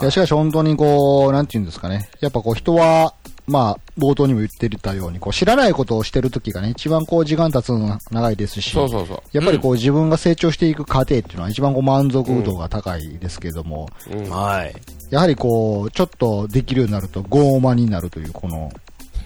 [0.00, 2.08] いや、しかし本当にこう、なんて言うんですかね。
[2.20, 3.14] やっぱこう人は、
[3.46, 9.22] まあ、冒頭にも言ってたように、こう知らないことをしてる時がね、一番こう時間経つのが長いですし、そうそうそう。
[9.32, 14.74] やっぱりこう自分が成長していく過程っていうのは一番こう満足度が高いですけれども、うんはい。
[15.10, 18.72] やはりこう、ちょっとできるようになると傲慢になるという、この、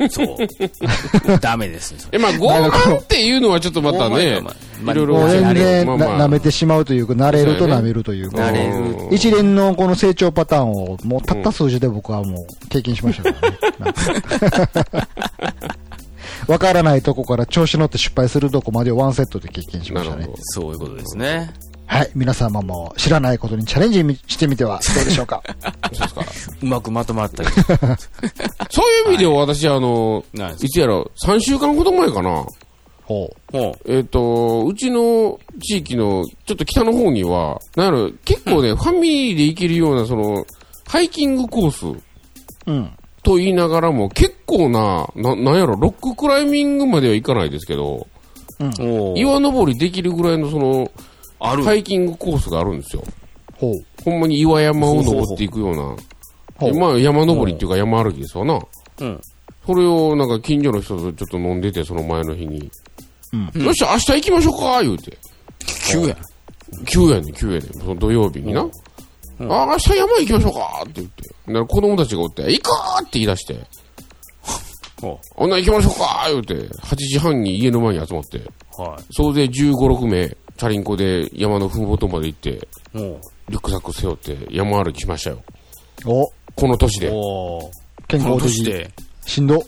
[0.09, 0.37] そう。
[1.41, 2.01] ダメですね。
[2.13, 4.41] え、まあ、傲慢っていうのはちょっとまたね
[4.83, 8.51] いろいろ全然まあまあな舐めてしまうというか、慣れると舐めるというか、
[9.11, 13.41] 一連のこの成長パターンをもうたった数字で僕はもう経験しましたか
[13.79, 13.95] らね。
[16.49, 20.29] わからないとこから調子乗って失敗するとこまでをワンセットで経験しましたね。
[20.41, 21.51] そういうことですね。
[21.87, 22.11] はい。
[22.15, 25.43] 皆様も知らないことにチャレンジしてみてはどうでしょうか。
[25.93, 26.25] そうですか。
[26.63, 27.49] うまくまとまったり。
[28.71, 30.25] そういう意味では私、あの、
[30.61, 32.47] いつやろ、3週間ほど前かな。
[33.05, 33.57] ほう。
[33.57, 40.47] もえっ、と、うちの地域のちょっと北の方には、なんやろ、結構ね、ファミリーで行けるような、その、
[40.87, 41.87] ハイキングコース
[42.67, 42.91] うん。
[43.23, 48.07] と言いながらも、結構な、な、なんやろ、ロッククライミングまではいかないですけど、
[48.61, 50.91] う、おー岩登りできるぐらいのその、
[51.41, 51.65] ある。
[51.65, 53.03] ハイキングコースがあるんですよ。
[53.57, 53.75] ほう。
[54.05, 55.97] ほんまに岩山を登っていくような、ほう。
[56.75, 58.59] まあ山登りっていうか山歩きですわな。
[59.01, 59.21] うん。
[59.67, 62.71] それをなんか近所の人とちょっと飲んでて、その前の日に。
[63.33, 65.17] うんよっしゃ、明日行きましょうか言うて。
[65.91, 66.17] 急や。
[66.87, 67.73] 急やねん、急やねん。
[67.75, 68.63] その土曜日にな。
[68.63, 68.71] うん
[69.43, 71.23] あ、明日山行きましょうかって言って。
[71.47, 73.61] だから子供たちがおって、行くーって言い出して。
[75.01, 78.49] ほほんなら行きましょうか言うて、8時半に家の前に集まって、う。
[78.77, 82.51] は総勢15、6名、チャリンコで山のふもとまで行って、
[82.95, 82.99] い。
[82.99, 85.43] もリュックサック背負って山歩きしましたよ。
[86.05, 86.29] お、う。
[86.61, 87.09] この年で。
[88.07, 88.91] 健この康で。
[89.25, 89.63] しんど。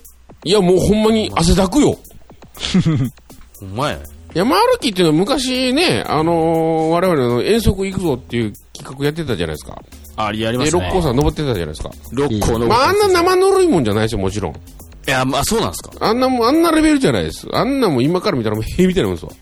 [0.44, 1.96] いや、もうほんまに汗だくよ。
[3.58, 4.02] ほんまやね。
[4.34, 9.80] 山歩きっていうのは昔ね、あのー我々の遠足行くぞっていう企画やってたじゃないですか。
[10.16, 10.84] あり、やりまで、したね。
[10.84, 11.90] 六甲山登ってたじゃないですか。
[12.12, 12.66] 六甲の。
[12.66, 14.52] まあ、あんな生ぬるいもんじゃないですよ、もちろん。
[14.52, 14.56] い
[15.06, 15.92] や、まあ、そうなんですか。
[16.00, 17.46] あんなもん、あんなレベルじゃないです。
[17.52, 19.32] あんなもん今から見たらもう塀みたいなもんですわ。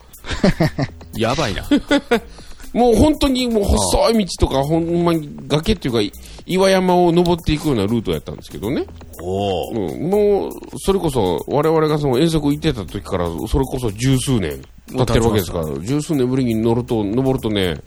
[1.17, 1.63] やばいな。
[2.73, 6.11] もう本当にもう細い道とか、ほんまに崖っていうか、い
[6.45, 8.85] 岩山を登っていくようなルートやったんですけどね。
[9.21, 17.77] おーうん、もう、それこそ、我々がその遠足行ってた時から、それこそ十数年経ってるわけですから、十数年ぶりに乗ると、登るとね、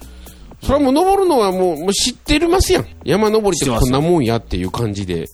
[0.63, 2.87] それはもう登るのはもうもう知ってますやん。
[3.05, 5.27] 山登りってこんなもんやっていう感じで。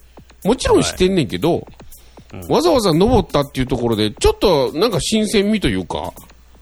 [0.44, 1.66] もちろん知ってんねんけど、
[2.48, 6.12] わざわざ登ったっていうところで、ちょっとなんか新鮮味というか、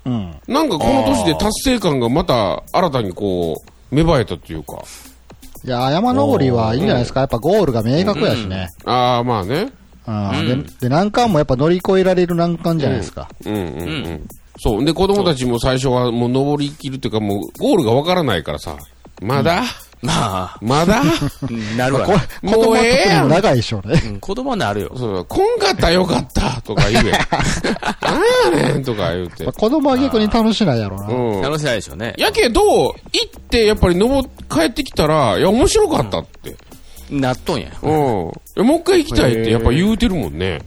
[0.04, 0.34] うん。
[0.46, 4.82] なんかこの年で達成感がまた新たにこう、芽生えたっていうか。
[5.64, 7.20] いや、山登りはいいんじゃないですか。
[7.20, 8.68] やっぱゴールが明確やしね。
[8.84, 9.72] ああ、まあね。
[10.06, 10.64] うん。
[10.64, 13.28] で、で難関もやっぱ乗り越えられる難関じゃないですか。
[13.44, 13.64] うんうんう
[14.10, 14.28] ん。
[14.58, 14.84] そう。
[14.84, 18.76] で、子供たちも最初はもう登りきるっていうかもう、ゴールがわからないからさ。
[19.20, 19.62] まだ、
[20.00, 21.02] まあ、まだ？
[21.76, 22.18] なるわこれ
[22.50, 24.00] な。、子供はもうええやん長いでしょうね。
[24.06, 24.92] うん子供はなるよ。
[24.96, 27.10] そう、こんかったらよかったとか言え。
[28.00, 29.52] なんやねんとか言うてまあ。
[29.52, 31.06] 子供は逆に楽しないやろうな。
[31.08, 31.42] うん。
[31.42, 32.14] 楽しないでしょうね。
[32.16, 36.56] やけど、行って、やっぱり登っ、帰ってきたら、いや、面白かったって。
[37.10, 37.68] なっとんや。
[37.82, 37.90] うん。
[37.90, 37.94] い
[38.56, 40.60] やもう一回行きたいって、やっぱ言うてるもんね。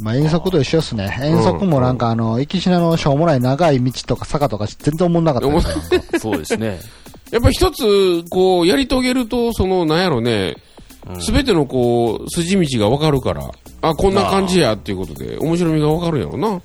[0.00, 1.18] まあ遠足と一緒っすね。
[1.20, 6.80] 遠足もなんかあの、行きしなのしょうもない長い道とか坂とか全然思んなかったですよなんかそうですね。
[7.32, 10.56] やっぱ一つ、こう、やり遂げると、その、なんやろね、
[11.18, 16.62] すべてのこう、筋道がわかるから、あ、こんな感じやっていうことで、面白みがわかるんやろな。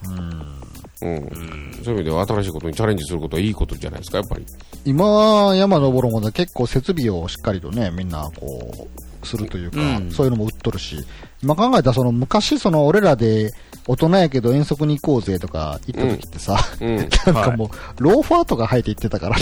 [1.01, 1.71] うん。
[1.83, 4.45] そういう意味では新しいことにチャレンジすることはいいことじゃないですか、やっぱり。
[4.85, 8.87] 今、山登るものは結構設備をしっかりとね、みんなこ
[9.23, 10.97] う、するというか、うんそういうのも売っとるし、
[11.41, 13.51] 今考えたらその昔その俺らで
[13.87, 16.97] 大人やけど遠足に行こうぜとか行った時ってさ、うん。
[16.97, 17.69] なんかもう、
[18.03, 19.37] ローファーとか履いて行ってたから、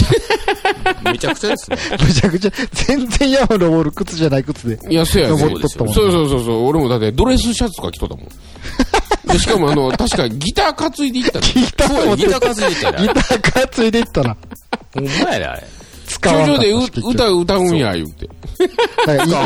[1.12, 1.78] めちゃくちゃですね。
[2.06, 4.80] めちゃくちゃ、全然山登る靴じゃない靴で。
[4.90, 5.36] いや、そうやね。
[5.36, 6.68] 登っとったもんそうそうそうそう。
[6.68, 8.28] 俺もだってドレスシャツとか着とったもん。
[9.34, 11.46] で、しかもあの、確かギター担いで行ったの。
[11.46, 13.14] ギター担いでったギら。
[13.14, 14.38] ター担いで行ったら、
[14.94, 15.64] ほんまやで、あれ。
[16.26, 18.26] 使わんかった頂上で歌歌うんや、言うて。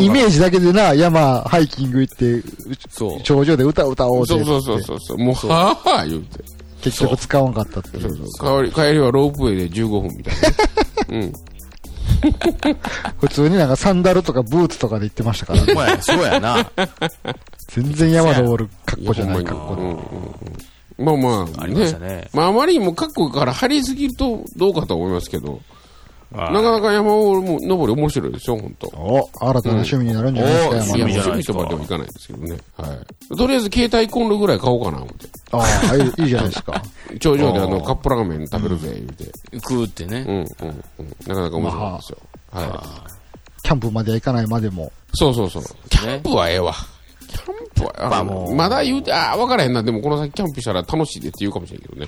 [0.02, 2.44] イイメージだけでな、山ハイキング行って、
[2.90, 3.22] そう。
[3.22, 5.18] 頂上で歌歌おうぜってそうそうそうそうそう。
[5.18, 6.44] もう、はぁはぁ言うて。
[6.82, 8.10] 結局使わんかったっていう。
[8.14, 10.48] 帰り帰りはロープウェイで15分みたいな。
[11.10, 11.34] うん。
[13.20, 16.72] 普通になんかサンダルとかブーツとかで行ってましたから、ほんまや、そうやな。
[17.68, 19.82] 全然山登る格好じゃない格好で。
[19.82, 20.60] まにうんうんうん
[21.00, 25.62] まあまあ、ありましたねまああまりにも各国から張りすぎるとどうかと思いますけど、
[26.32, 28.88] ななかなか山登りも面白いですよ、本当。
[28.90, 31.14] お、新たな趣味になるんじゃないですか、うん山登り。
[31.14, 32.58] 趣味とまではいかないですけどね。
[32.78, 32.88] は
[33.32, 33.36] い。
[33.36, 35.28] とりあえず携帯コンロぐらい買おうかな、思って。
[35.52, 35.60] あ
[35.92, 36.84] あ、いいじゃないですか。
[37.20, 39.32] 頂上であの、カップラーメン食べるぜ、言うて。
[39.54, 40.32] 食うってねう。
[40.32, 41.16] ん、うん、うん。
[41.28, 42.18] なかなか面白いですよ。
[42.52, 43.10] はい。
[43.64, 44.92] キャンプまでは行かないまでも。
[45.14, 45.64] そうそうそう。
[45.90, 46.74] キャンプはええわ。
[47.28, 49.84] キャンプは、まだ言うて、ああ、わからへんな。
[49.84, 52.08] でもこの先キャンプしたら楽しいでって言うかもしれんけどね。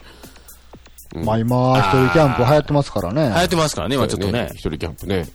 [1.13, 3.45] まあ今、一人キャンプ流行ってますから流行ね。
[3.45, 4.60] ってますからね、今ちょっとね一。
[4.60, 5.28] 人キャンプね。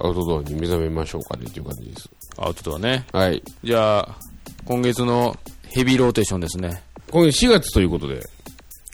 [0.00, 2.08] アウトドアに目覚めましょうかねっていう感じです。
[2.36, 3.06] アウトドアね。
[3.12, 3.42] はい。
[3.62, 4.16] じゃあ、
[4.64, 5.36] 今月の
[5.68, 6.82] ヘビーローテーションですね。
[7.10, 8.20] 今月4月ということで、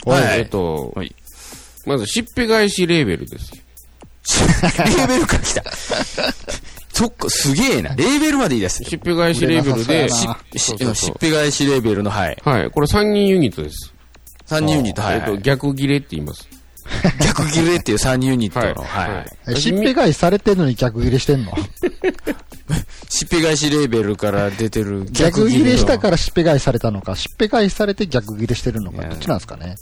[0.05, 1.15] はいえっと、はい。
[1.87, 3.53] まず、しっぺ返しレーベルです。
[3.53, 5.65] レーベルから来た。
[6.93, 7.95] そっか、すげえな。
[7.95, 10.27] レーベルまで言い出してしっぺ返しレーベルで、し
[11.11, 12.37] っぺ返しレーベルの、はい。
[12.45, 12.71] はい。
[12.71, 13.95] これ3人ユニットです。
[14.51, 15.43] 3人ユニット、はい、えっと、はい。
[15.43, 16.49] 逆切れって言います。
[17.25, 19.27] 逆切れっていう3人ユニットの、はいはい。
[19.49, 21.53] えしっぺ返しされてんのに逆切れしてんの？
[23.09, 25.99] しっぺ返しレーベルから出てる逆切れしたら。
[25.99, 29.77] からしっぺ返しされたのか、しっぺ返しされて逆切れしてるのか、どっちなんですかね？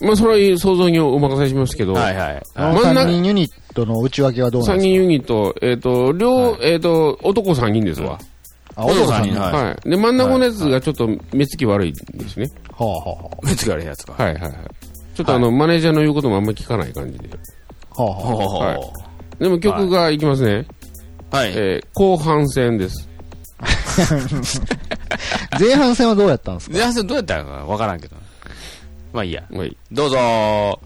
[0.00, 2.42] まあ、それは想像にお任せしますけど、はいはい。
[2.54, 8.18] あの真ん中3人ユニットの内訳はどうなん3です人ユニット、えっ、と、両、えっ、と、男3人ですわ。
[8.78, 9.30] かあ、お父さんに。
[9.32, 9.90] ははい。
[9.90, 12.48] で、真ん中のやつがちょっと目つき悪いんですね。
[12.78, 14.12] あはあは目つがあるやつか。
[14.14, 14.52] はいはいはい。
[15.14, 17.28] ちょっとあの、マネージャーの言うこともあんまり聞かない感じで。
[17.96, 18.02] あ。
[18.02, 18.68] はあはあ。
[18.70, 18.80] はい
[19.38, 20.66] でも曲がいきますね。
[21.30, 21.52] はい。
[21.54, 23.08] えー後半戦です。
[25.60, 26.74] 前半戦はどうやったんですか？
[26.74, 28.16] 前半戦どうやったのかわからんけど。
[29.12, 29.44] まあいいや。
[29.92, 30.76] どうぞー。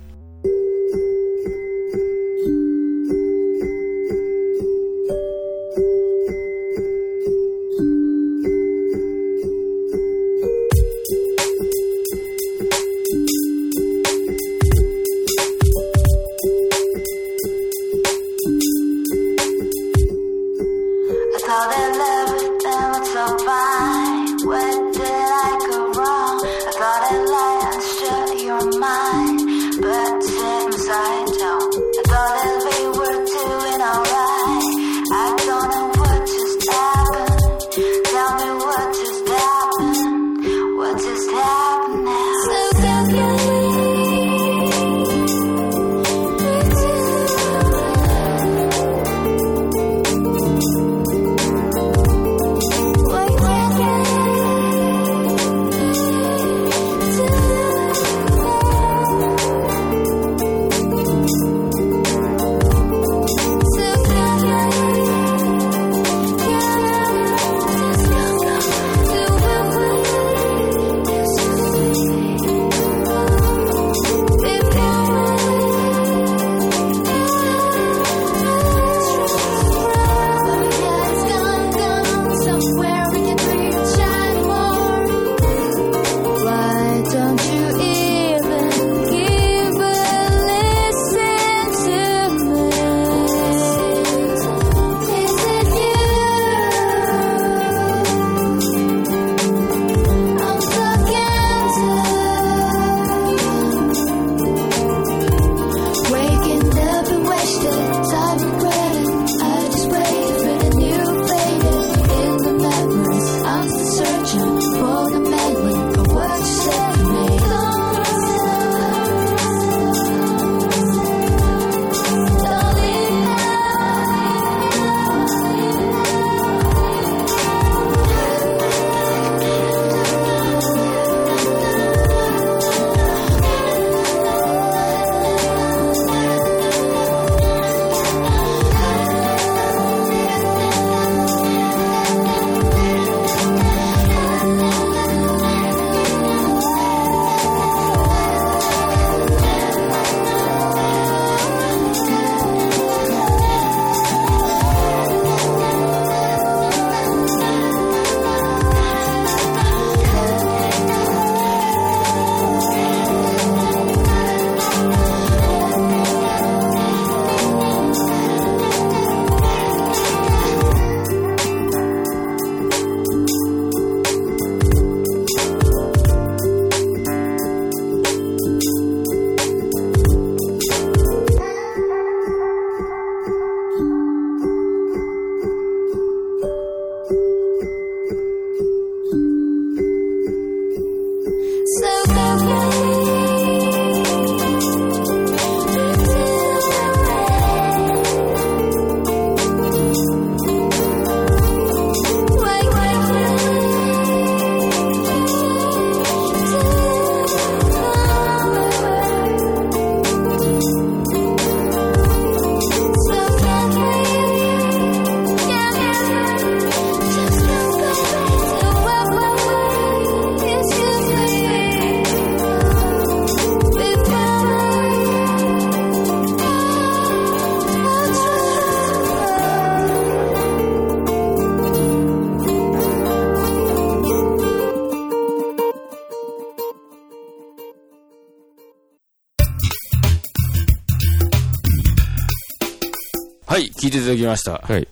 [244.23, 244.53] きました。
[244.65, 244.89] はい。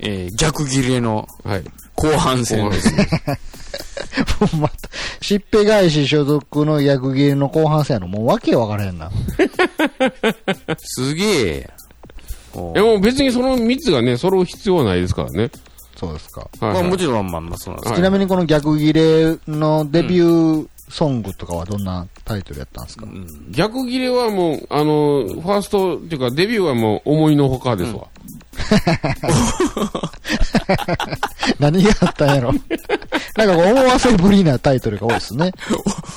[0.00, 1.64] えー、逆切れのはい。
[1.94, 3.08] 後半戦ですね。
[4.40, 4.74] もうまた、
[5.20, 8.06] しっぺ返し所属の逆切れの後半戦やの。
[8.06, 9.10] もうわけわからへんな。
[10.78, 11.70] すげえ。
[12.54, 15.50] おいやもう別にその3つがね、揃う必要はないですからね。
[15.96, 16.48] そうですか。
[16.60, 23.26] はい、まあもろちろん、まあまあそうなんですはいちなみにこの逆切れのデビューソングとかはどんなタイトルやったんですか、ん。
[23.50, 28.06] 逆切れはもう、あの、ファーストっていうかデビューはもう思いのほかですわ。
[31.58, 32.52] 何があったんやろ？
[33.36, 35.52] なんか思わせぶりなタイトルが多いですね。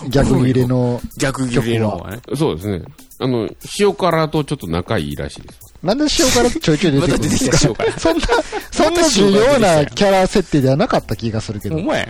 [0.09, 0.99] 逆切れの。
[1.17, 2.19] 逆切れのね。
[2.35, 2.81] そうですね。
[3.19, 3.47] あの、
[3.79, 5.59] 塩辛とちょっと仲いいらしいです。
[5.83, 7.57] なんで塩辛ちょいちょい出てくるんですか？
[7.97, 8.25] そんな、
[8.71, 11.77] そんな重要なキャラ設定ではなかった気がするけど。
[11.77, 12.09] お前、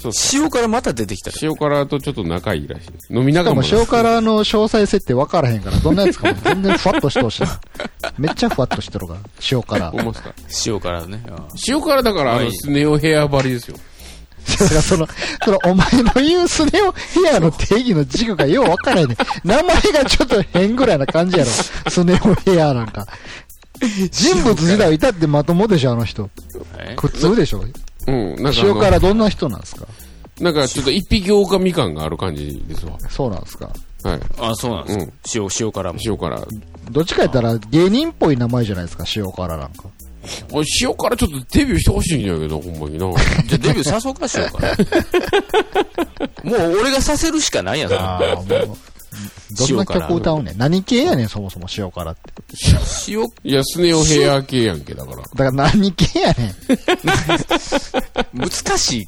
[0.00, 0.42] そうそう。
[0.42, 1.30] 塩からまた出てきた。
[1.42, 3.12] 塩辛とちょっと仲いいらしいです。
[3.12, 7.46] 飲みなしかもがら塩辛の詳細設定分からへんから、どんなやつかも全然ふわっとしてほしい。
[8.18, 9.20] めっちゃふわっとしてるから、
[9.50, 9.90] 塩辛。
[9.92, 10.32] 思いますか
[10.66, 11.22] 塩からね。
[11.26, 11.34] うん
[11.68, 13.76] 塩辛だから、あの、はいスネ夫ヘア張りですよ。
[14.58, 15.08] だからその、
[15.44, 16.92] その、お前の言うスネ夫
[17.22, 19.16] ヘアの定義の軸がよう分からへんねん。
[19.46, 21.50] 名前がちょっと変ぐらいな感じやろ。
[21.90, 23.06] スネ夫ヘアな んか。
[24.10, 26.28] 人物自体いたってまともでしょ、あの人。
[26.78, 27.64] え普通でしょ。
[28.06, 28.42] うん。
[28.42, 29.86] なんかあ塩の、辛どんな人なんですか？
[30.40, 32.92] なんかちょっと一匹狼感がある感じですわ。
[33.10, 33.70] そうなんですか
[34.02, 34.20] はい。
[34.38, 35.12] あ、そうなんですか。
[35.34, 35.98] 塩、塩辛も。
[36.04, 36.46] 塩辛。
[36.90, 39.84] どっちか言ったら芸人っぽい名前じゃないですか、塩辛なんか。
[40.52, 43.06] おい塩辛ちょっとデビューしてほしいんやけど、ほんまにな。
[43.46, 44.74] じゃあデビューさそうか、塩辛。
[46.44, 48.46] もう俺がさせるしかないやん、それああ、もう。
[49.58, 50.58] どんな曲歌うねん？
[50.58, 52.20] 何系やねん、そもそも塩辛って。
[53.08, 55.16] 塩、いや、スネ夫ヘア系やんけ、だから。
[55.18, 56.54] だから何系やねん。
[58.38, 59.06] 難しい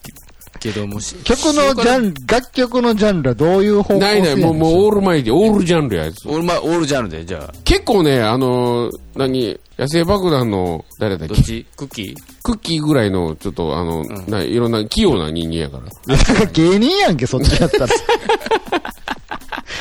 [0.61, 6.29] けどもし、曲のジャンル、楽曲のジャンルはどういう方向ないない、もう、もうオールマイティ、オールジャンルやつ。
[6.29, 11.35] 俺、まあ、オールジャンルで、じゃあ、結構ね、あのー、何、野生爆弾の、誰だっけ？
[11.35, 11.67] どっち？
[11.77, 12.15] クッキー？
[12.45, 16.17] クッキーぐらいの、ちょっと、あの、ないろんな器用な人間やから。
[16.17, 17.89] だから芸人やんけ、そっちやったら。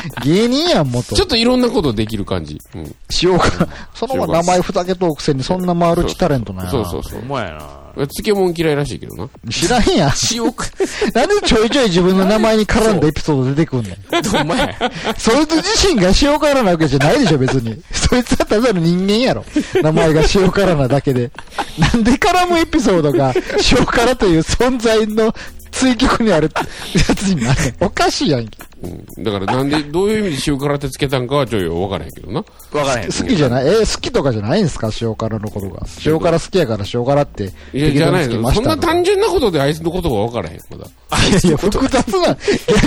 [0.24, 1.26] 芸人やん、もっとちょ。
[1.26, 2.60] っといろんなことできる感じ。
[2.76, 2.96] うん。
[3.22, 3.68] 塩辛。
[3.94, 6.70] そのまま名前ふざけとくくせにそんなマルチタレントなん。
[6.70, 7.26] そうそうそうお。
[7.26, 7.82] 前やな。
[8.08, 9.30] 漬物嫌いらしいけどな。
[9.50, 10.12] 知らへんやん。
[10.32, 10.72] 塩辛、
[11.14, 14.42] なんでちょいちょい自分の名前に絡んだエピソード出てくんねん。
[14.42, 14.78] お前、
[15.18, 17.82] そいつ自身が塩辛なわけじゃないでしょ、別に。
[17.92, 19.44] そいつはただの人間やろ。
[19.82, 21.32] 名前が塩辛なだけで。
[21.78, 23.34] なんで絡むエピソードが
[23.72, 25.34] 塩辛という存在の
[25.72, 26.50] 追曲にある
[26.94, 28.58] やつになるおかしいやんけ。
[28.84, 29.24] うん。
[29.24, 32.38] だからなんで、 どういう意味で塩辛ってつけたんかはちょいわからへんけどな。
[32.40, 33.12] わからへん。
[33.12, 33.68] 好きじゃない？
[33.68, 34.90] え、好きとかじゃないんですか？
[35.02, 35.86] 塩辛のことが。
[36.06, 37.52] 塩辛好きやから塩辛って。
[37.74, 38.52] いや、じゃないの。
[38.52, 40.86] そんな単純なことであいつのことがわからへん、まだ。
[41.30, 42.38] いやいや、複雑な、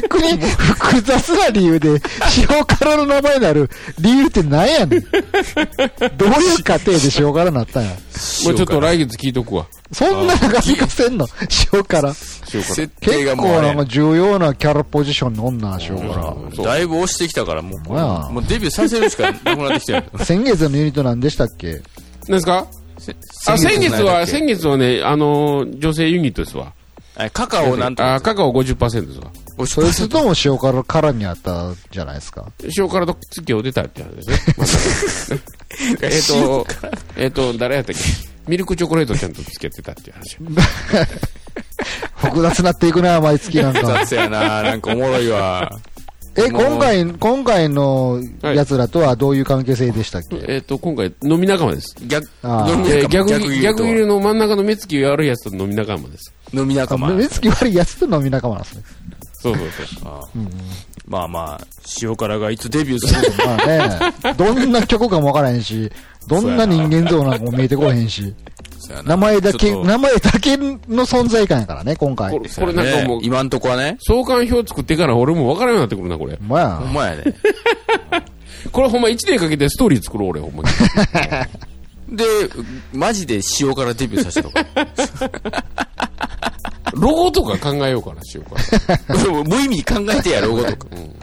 [0.03, 1.91] 逆に複雑な理由で、
[2.39, 5.01] 塩辛の名前になる理由って何やねん。
[5.01, 5.07] ど
[6.27, 7.91] ういう過程で塩辛になったんや？
[7.91, 7.95] も
[8.51, 9.67] うちょっと来月聞いとくわ。
[9.95, 11.27] そんな長引かせんの？
[11.73, 12.09] 塩辛。
[12.09, 12.63] 塩辛。
[12.63, 16.37] 設定結がもうあれ構なんか重要なキャラポジションにおんな、塩辛。
[16.65, 20.05] だいぶ押してきたから、もう、まあもうデビューさせるしかなくなってきてる。
[20.25, 21.81] 先月のユニット何でしたっけ？
[22.29, 22.67] 何ですか？
[23.47, 26.73] あ、先月は、先月はね、あのー、女性ユニットですわ。
[27.17, 28.35] はいカカオなんとあ、か。
[28.35, 29.67] カカオ50%ですわ。
[29.69, 32.47] そいつとも塩辛辛にあったじゃないですか？
[32.77, 35.41] 塩辛と付き合うてたって話ですね
[36.03, 36.67] えっと、
[37.17, 38.03] えっと、誰やったっけ？
[38.49, 40.39] ミルクチョコレートちゃんと付き合ってたっていう話。
[42.17, 43.81] 複雑なっていくな、毎月なんか。
[43.83, 45.71] 雑やななんかおもろいわ。
[46.37, 50.45] え、今回、今回の奴らとはどういう関係性でしたっけ？
[50.49, 51.95] えっと、今回、飲み仲間です。
[52.07, 56.33] 逆、えー逆逆に、逆にの真ん中の目つき悪いやつと飲み仲間です。
[56.53, 57.11] 飲み仲間。
[57.15, 58.83] 目つき悪いやつと飲み仲間なんですね。
[59.45, 60.09] そうそうそう。
[60.09, 60.49] あー
[61.07, 61.67] まあまあ、
[62.01, 65.93] 塩辛がいつデビューするのまあね、どんな曲かもわからへんし、
[66.29, 68.35] どんな人間像なんかも見えてこへんし、
[68.89, 72.33] か名前だけ、名前だけの存在感やからね、今回。
[72.33, 73.99] これ、これなんかもうね、今んとこはね。
[74.01, 76.39] 相関表作ってから俺も分からんようになってくるな、これ。
[76.41, 77.25] まあほん、まやね。
[78.73, 82.17] これほんま1年かけてストーリー作ろう、俺、ほんまに。
[82.17, 82.25] で、
[82.95, 85.75] マジで塩辛デビューさせたのか。
[86.95, 88.61] ロゴとか考えようかな、しようか
[89.45, 90.95] 無意味に考えてや、ロゴとか。
[90.95, 91.01] な。
[91.01, 91.15] うん。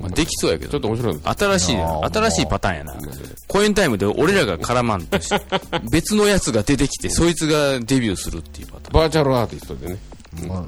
[0.00, 0.70] まあ、できそうやけど。
[0.70, 1.20] ちょっと面白いの。
[1.24, 2.94] 新しいな、新しいパターンやな。
[3.48, 5.40] コエンタイムで俺らが絡まんとして、
[5.90, 8.92] 別のやつが出てきて、そいつがデビューするっていうパターン。
[8.92, 9.98] バーチャルアーティストでね。
[10.46, 10.62] まあ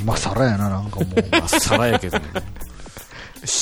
[0.00, 1.24] 今更やな、なんかもう。
[1.30, 2.24] まあ、さらやけどね。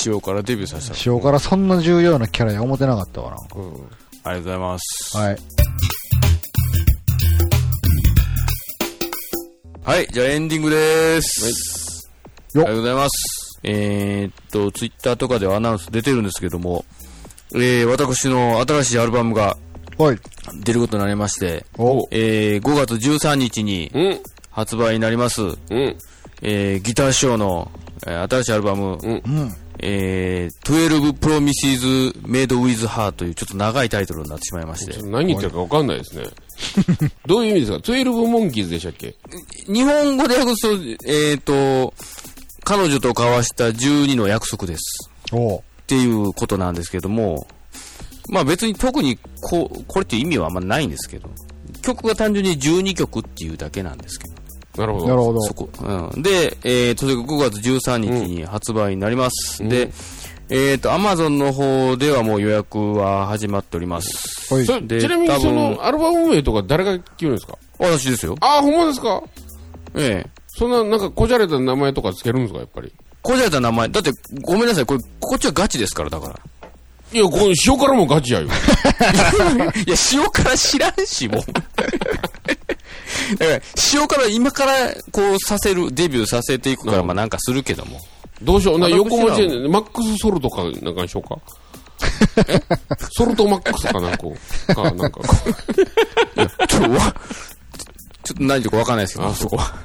[0.05, 3.55] 塩辛デビューさせた塩辛そんな重要なキャラや思ってなかったわ、なんか。
[3.57, 3.63] うん。
[3.65, 5.17] ありがとうございます。
[5.17, 5.37] はい。
[9.85, 12.09] はい、じゃあエンディングでーす。
[12.55, 13.59] あよりがとうございます。
[13.63, 16.85] えー、っと、ツイッターとかではアナウンス出てるんですけども、
[17.53, 19.57] えー、私の新しいアルバムが
[19.97, 20.17] はい。
[20.63, 24.19] 出ることになりまして、おえー、5月13日にうん。
[24.51, 25.57] 発売になります、うん。
[26.41, 27.69] えー、ギターショーの、
[28.07, 29.21] えー新しいアルバム、うん。
[29.79, 36.23] えー、12 Promises Made with Her というちょっと長いタイトルになってしまいまして、何言ってるか分かんないですね。
[37.25, 39.15] どういう意味ですか ?12 モンキーズでしたっけ？
[39.67, 40.69] 日本語で訳すと、
[41.07, 41.93] えーと、
[42.63, 45.09] 彼女と交わした12の約束です。
[45.31, 47.47] おっていうことなんですけども、
[48.29, 51.29] まあ別に特にこう、これっていう意味はあんまないんですけど、
[51.81, 54.33] 曲が単純に12曲っていうだけなんですけど、
[54.77, 55.07] なるほど。
[55.07, 55.41] なるほど。
[55.41, 56.21] そこ、うん。
[56.23, 59.67] で、えーと、それが5月13日に発売になります。
[59.67, 59.91] で、
[60.55, 64.53] えーと、アマゾンの方ではもう予約は始まっております。
[64.53, 67.57] はいそでちなみにそのアルバム名とか誰が決めるんですか？
[67.79, 68.35] 私ですよ。
[68.39, 69.23] ああ、ほんまですか？
[69.95, 72.59] ええそんな、なんか、こじゃれた名前とかつけるんですか？
[72.59, 72.93] やっぱり。
[73.23, 73.89] こじられた名前。
[73.89, 74.11] だって、
[74.43, 74.85] ごめんなさい。
[74.85, 76.39] これ、こっちはガチですから、だから。
[77.11, 78.45] いや、この塩辛もガチやよ。
[79.87, 81.41] いや、塩辛知らんし、もう。
[81.53, 81.67] だか
[83.39, 83.59] ら、
[83.93, 87.99] 塩辛今から、こう、させる、デビューさせていくから、まあなんかするけども。
[88.43, 88.79] どうしよう。
[88.79, 91.39] な私横文字らで、マックスソルトかなんかにしようか。
[93.11, 94.17] ソルトマックスかなんか、
[94.75, 95.23] か、なんかこ
[96.67, 97.15] ちょ、わ、
[98.23, 99.75] ちょっと何言ってるかわかんないですけど、あそこは。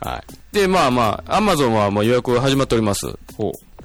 [0.00, 0.54] はい。
[0.54, 3.06] で、まあまあ、アマゾンはもう予約が始まっております。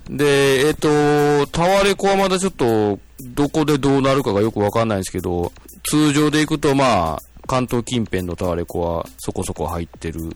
[0.09, 5.51] で、えっ、と、タワレコはまだちょっと、どこでどうなるかがよくわかんないんですけど、
[5.84, 10.30] 通常で行くとまあ、関東近辺のタワレコはそこそこ入ってる。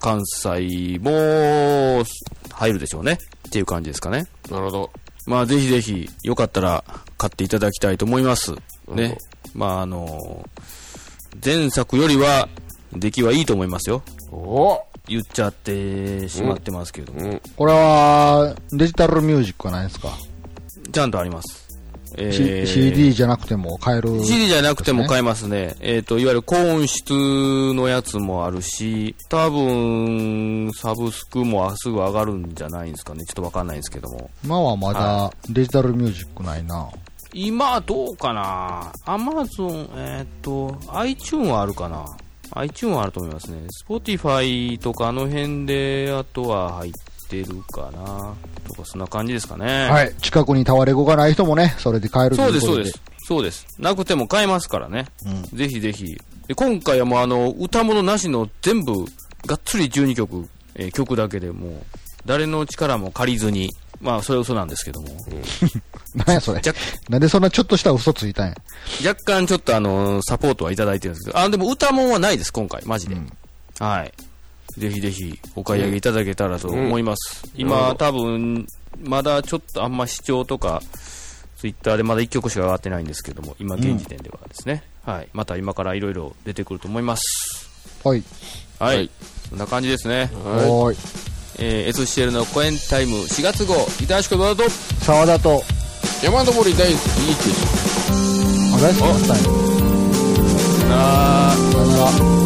[0.00, 2.04] 関西も
[2.52, 3.18] 入るでしょうね。
[3.48, 4.26] っていう感じですかね。
[4.50, 4.52] う。
[4.52, 4.90] なるほど。
[5.26, 6.84] まあ、ぜひぜひ、よかったら
[7.16, 8.54] 買っていただきたいと思います。
[8.88, 9.18] ね。
[9.54, 10.44] まあ、あの
[11.44, 12.48] 前作よりは、
[12.92, 14.02] 出来はいいと思いますよ。
[14.30, 17.12] お言っちゃってしまってますけど。
[17.12, 17.40] うん。
[17.56, 20.10] これは、デジタルミュージックはないですか、
[20.92, 21.63] ちゃんとあります。
[22.16, 24.24] えー ?CD じゃなくても買える。
[24.24, 25.74] CD じゃなくても買えますね。
[25.80, 27.12] えっ、と、いわゆる高音質
[27.74, 33.24] のやつもあるし、多分、サブスクもすぐ上がるんじゃないんですかね。
[33.24, 34.30] ちょっとわかんないんですけども。
[34.44, 36.88] 今はまだデジタルミュージックないな。
[37.32, 38.92] 今どうかな？
[39.04, 42.04] アマゾン、えっ、と、iTune はあるかな
[42.52, 43.58] ？iTune はあると思いますね。
[43.88, 48.34] Spotify とかあの辺で、あとは入ってるかな
[48.66, 49.88] とか、そんな感じですかね。
[49.88, 50.14] はい。
[50.20, 52.90] 近くにタワレコがない人もね、それで買えるとそです、いううことで。
[52.90, 53.26] そうです。
[53.26, 53.66] そうです。
[53.78, 55.06] なくても買えますからね。
[55.26, 56.16] うんぜひぜひ。
[56.46, 59.04] で今回はもうあの、歌物なしの全部、
[59.46, 61.72] がっつり12曲、えー曲だけでもう、
[62.26, 63.70] 誰の力も借りずに、
[64.00, 65.08] まあ、それは嘘なんですけども、
[66.14, 66.58] 何やそれ？
[66.64, 66.72] 若
[67.08, 68.54] なんでそんなちょっとした嘘ついたんや？
[69.06, 73.16] 若干ちょっとあの、サポートはいただいてるんですけど、あ、でも歌物はないです、今回、マジで。
[73.78, 74.12] はい。
[74.78, 77.48] ぜひぜひ、お買い上げいただけたらと思います。
[77.56, 78.66] 今、なるほど多分、
[79.02, 80.82] まだちょっとあんま視聴とか、
[81.56, 84.82] ツイッターでまだ1曲しか上がってないんですけども、今現時点ではですね。
[85.04, 85.28] はい。
[85.32, 87.68] また今からいろいろ出てくると思います。
[88.02, 88.22] はい。
[88.78, 88.96] はい。
[88.96, 89.10] はい
[89.50, 90.30] そんな感じですね。
[90.44, 90.96] はい。
[91.58, 95.62] えー、SCL のコエンタイム4月号、ギターシコバード、沢田と、
[96.22, 96.24] い。
[96.24, 97.42] 山登り大好き、いいって
[98.74, 99.64] あ、大好きだったんや。
[100.90, 102.43] あーさよなら。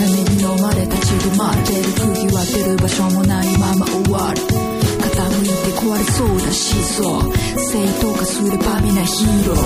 [0.00, 4.40] 波に飲まれ立ち止まってる釘は出る場所もないまま終わる。
[5.00, 7.22] 傾いて壊れそうだしそう。
[7.58, 9.56] 正当化すれば皆ヒーロー。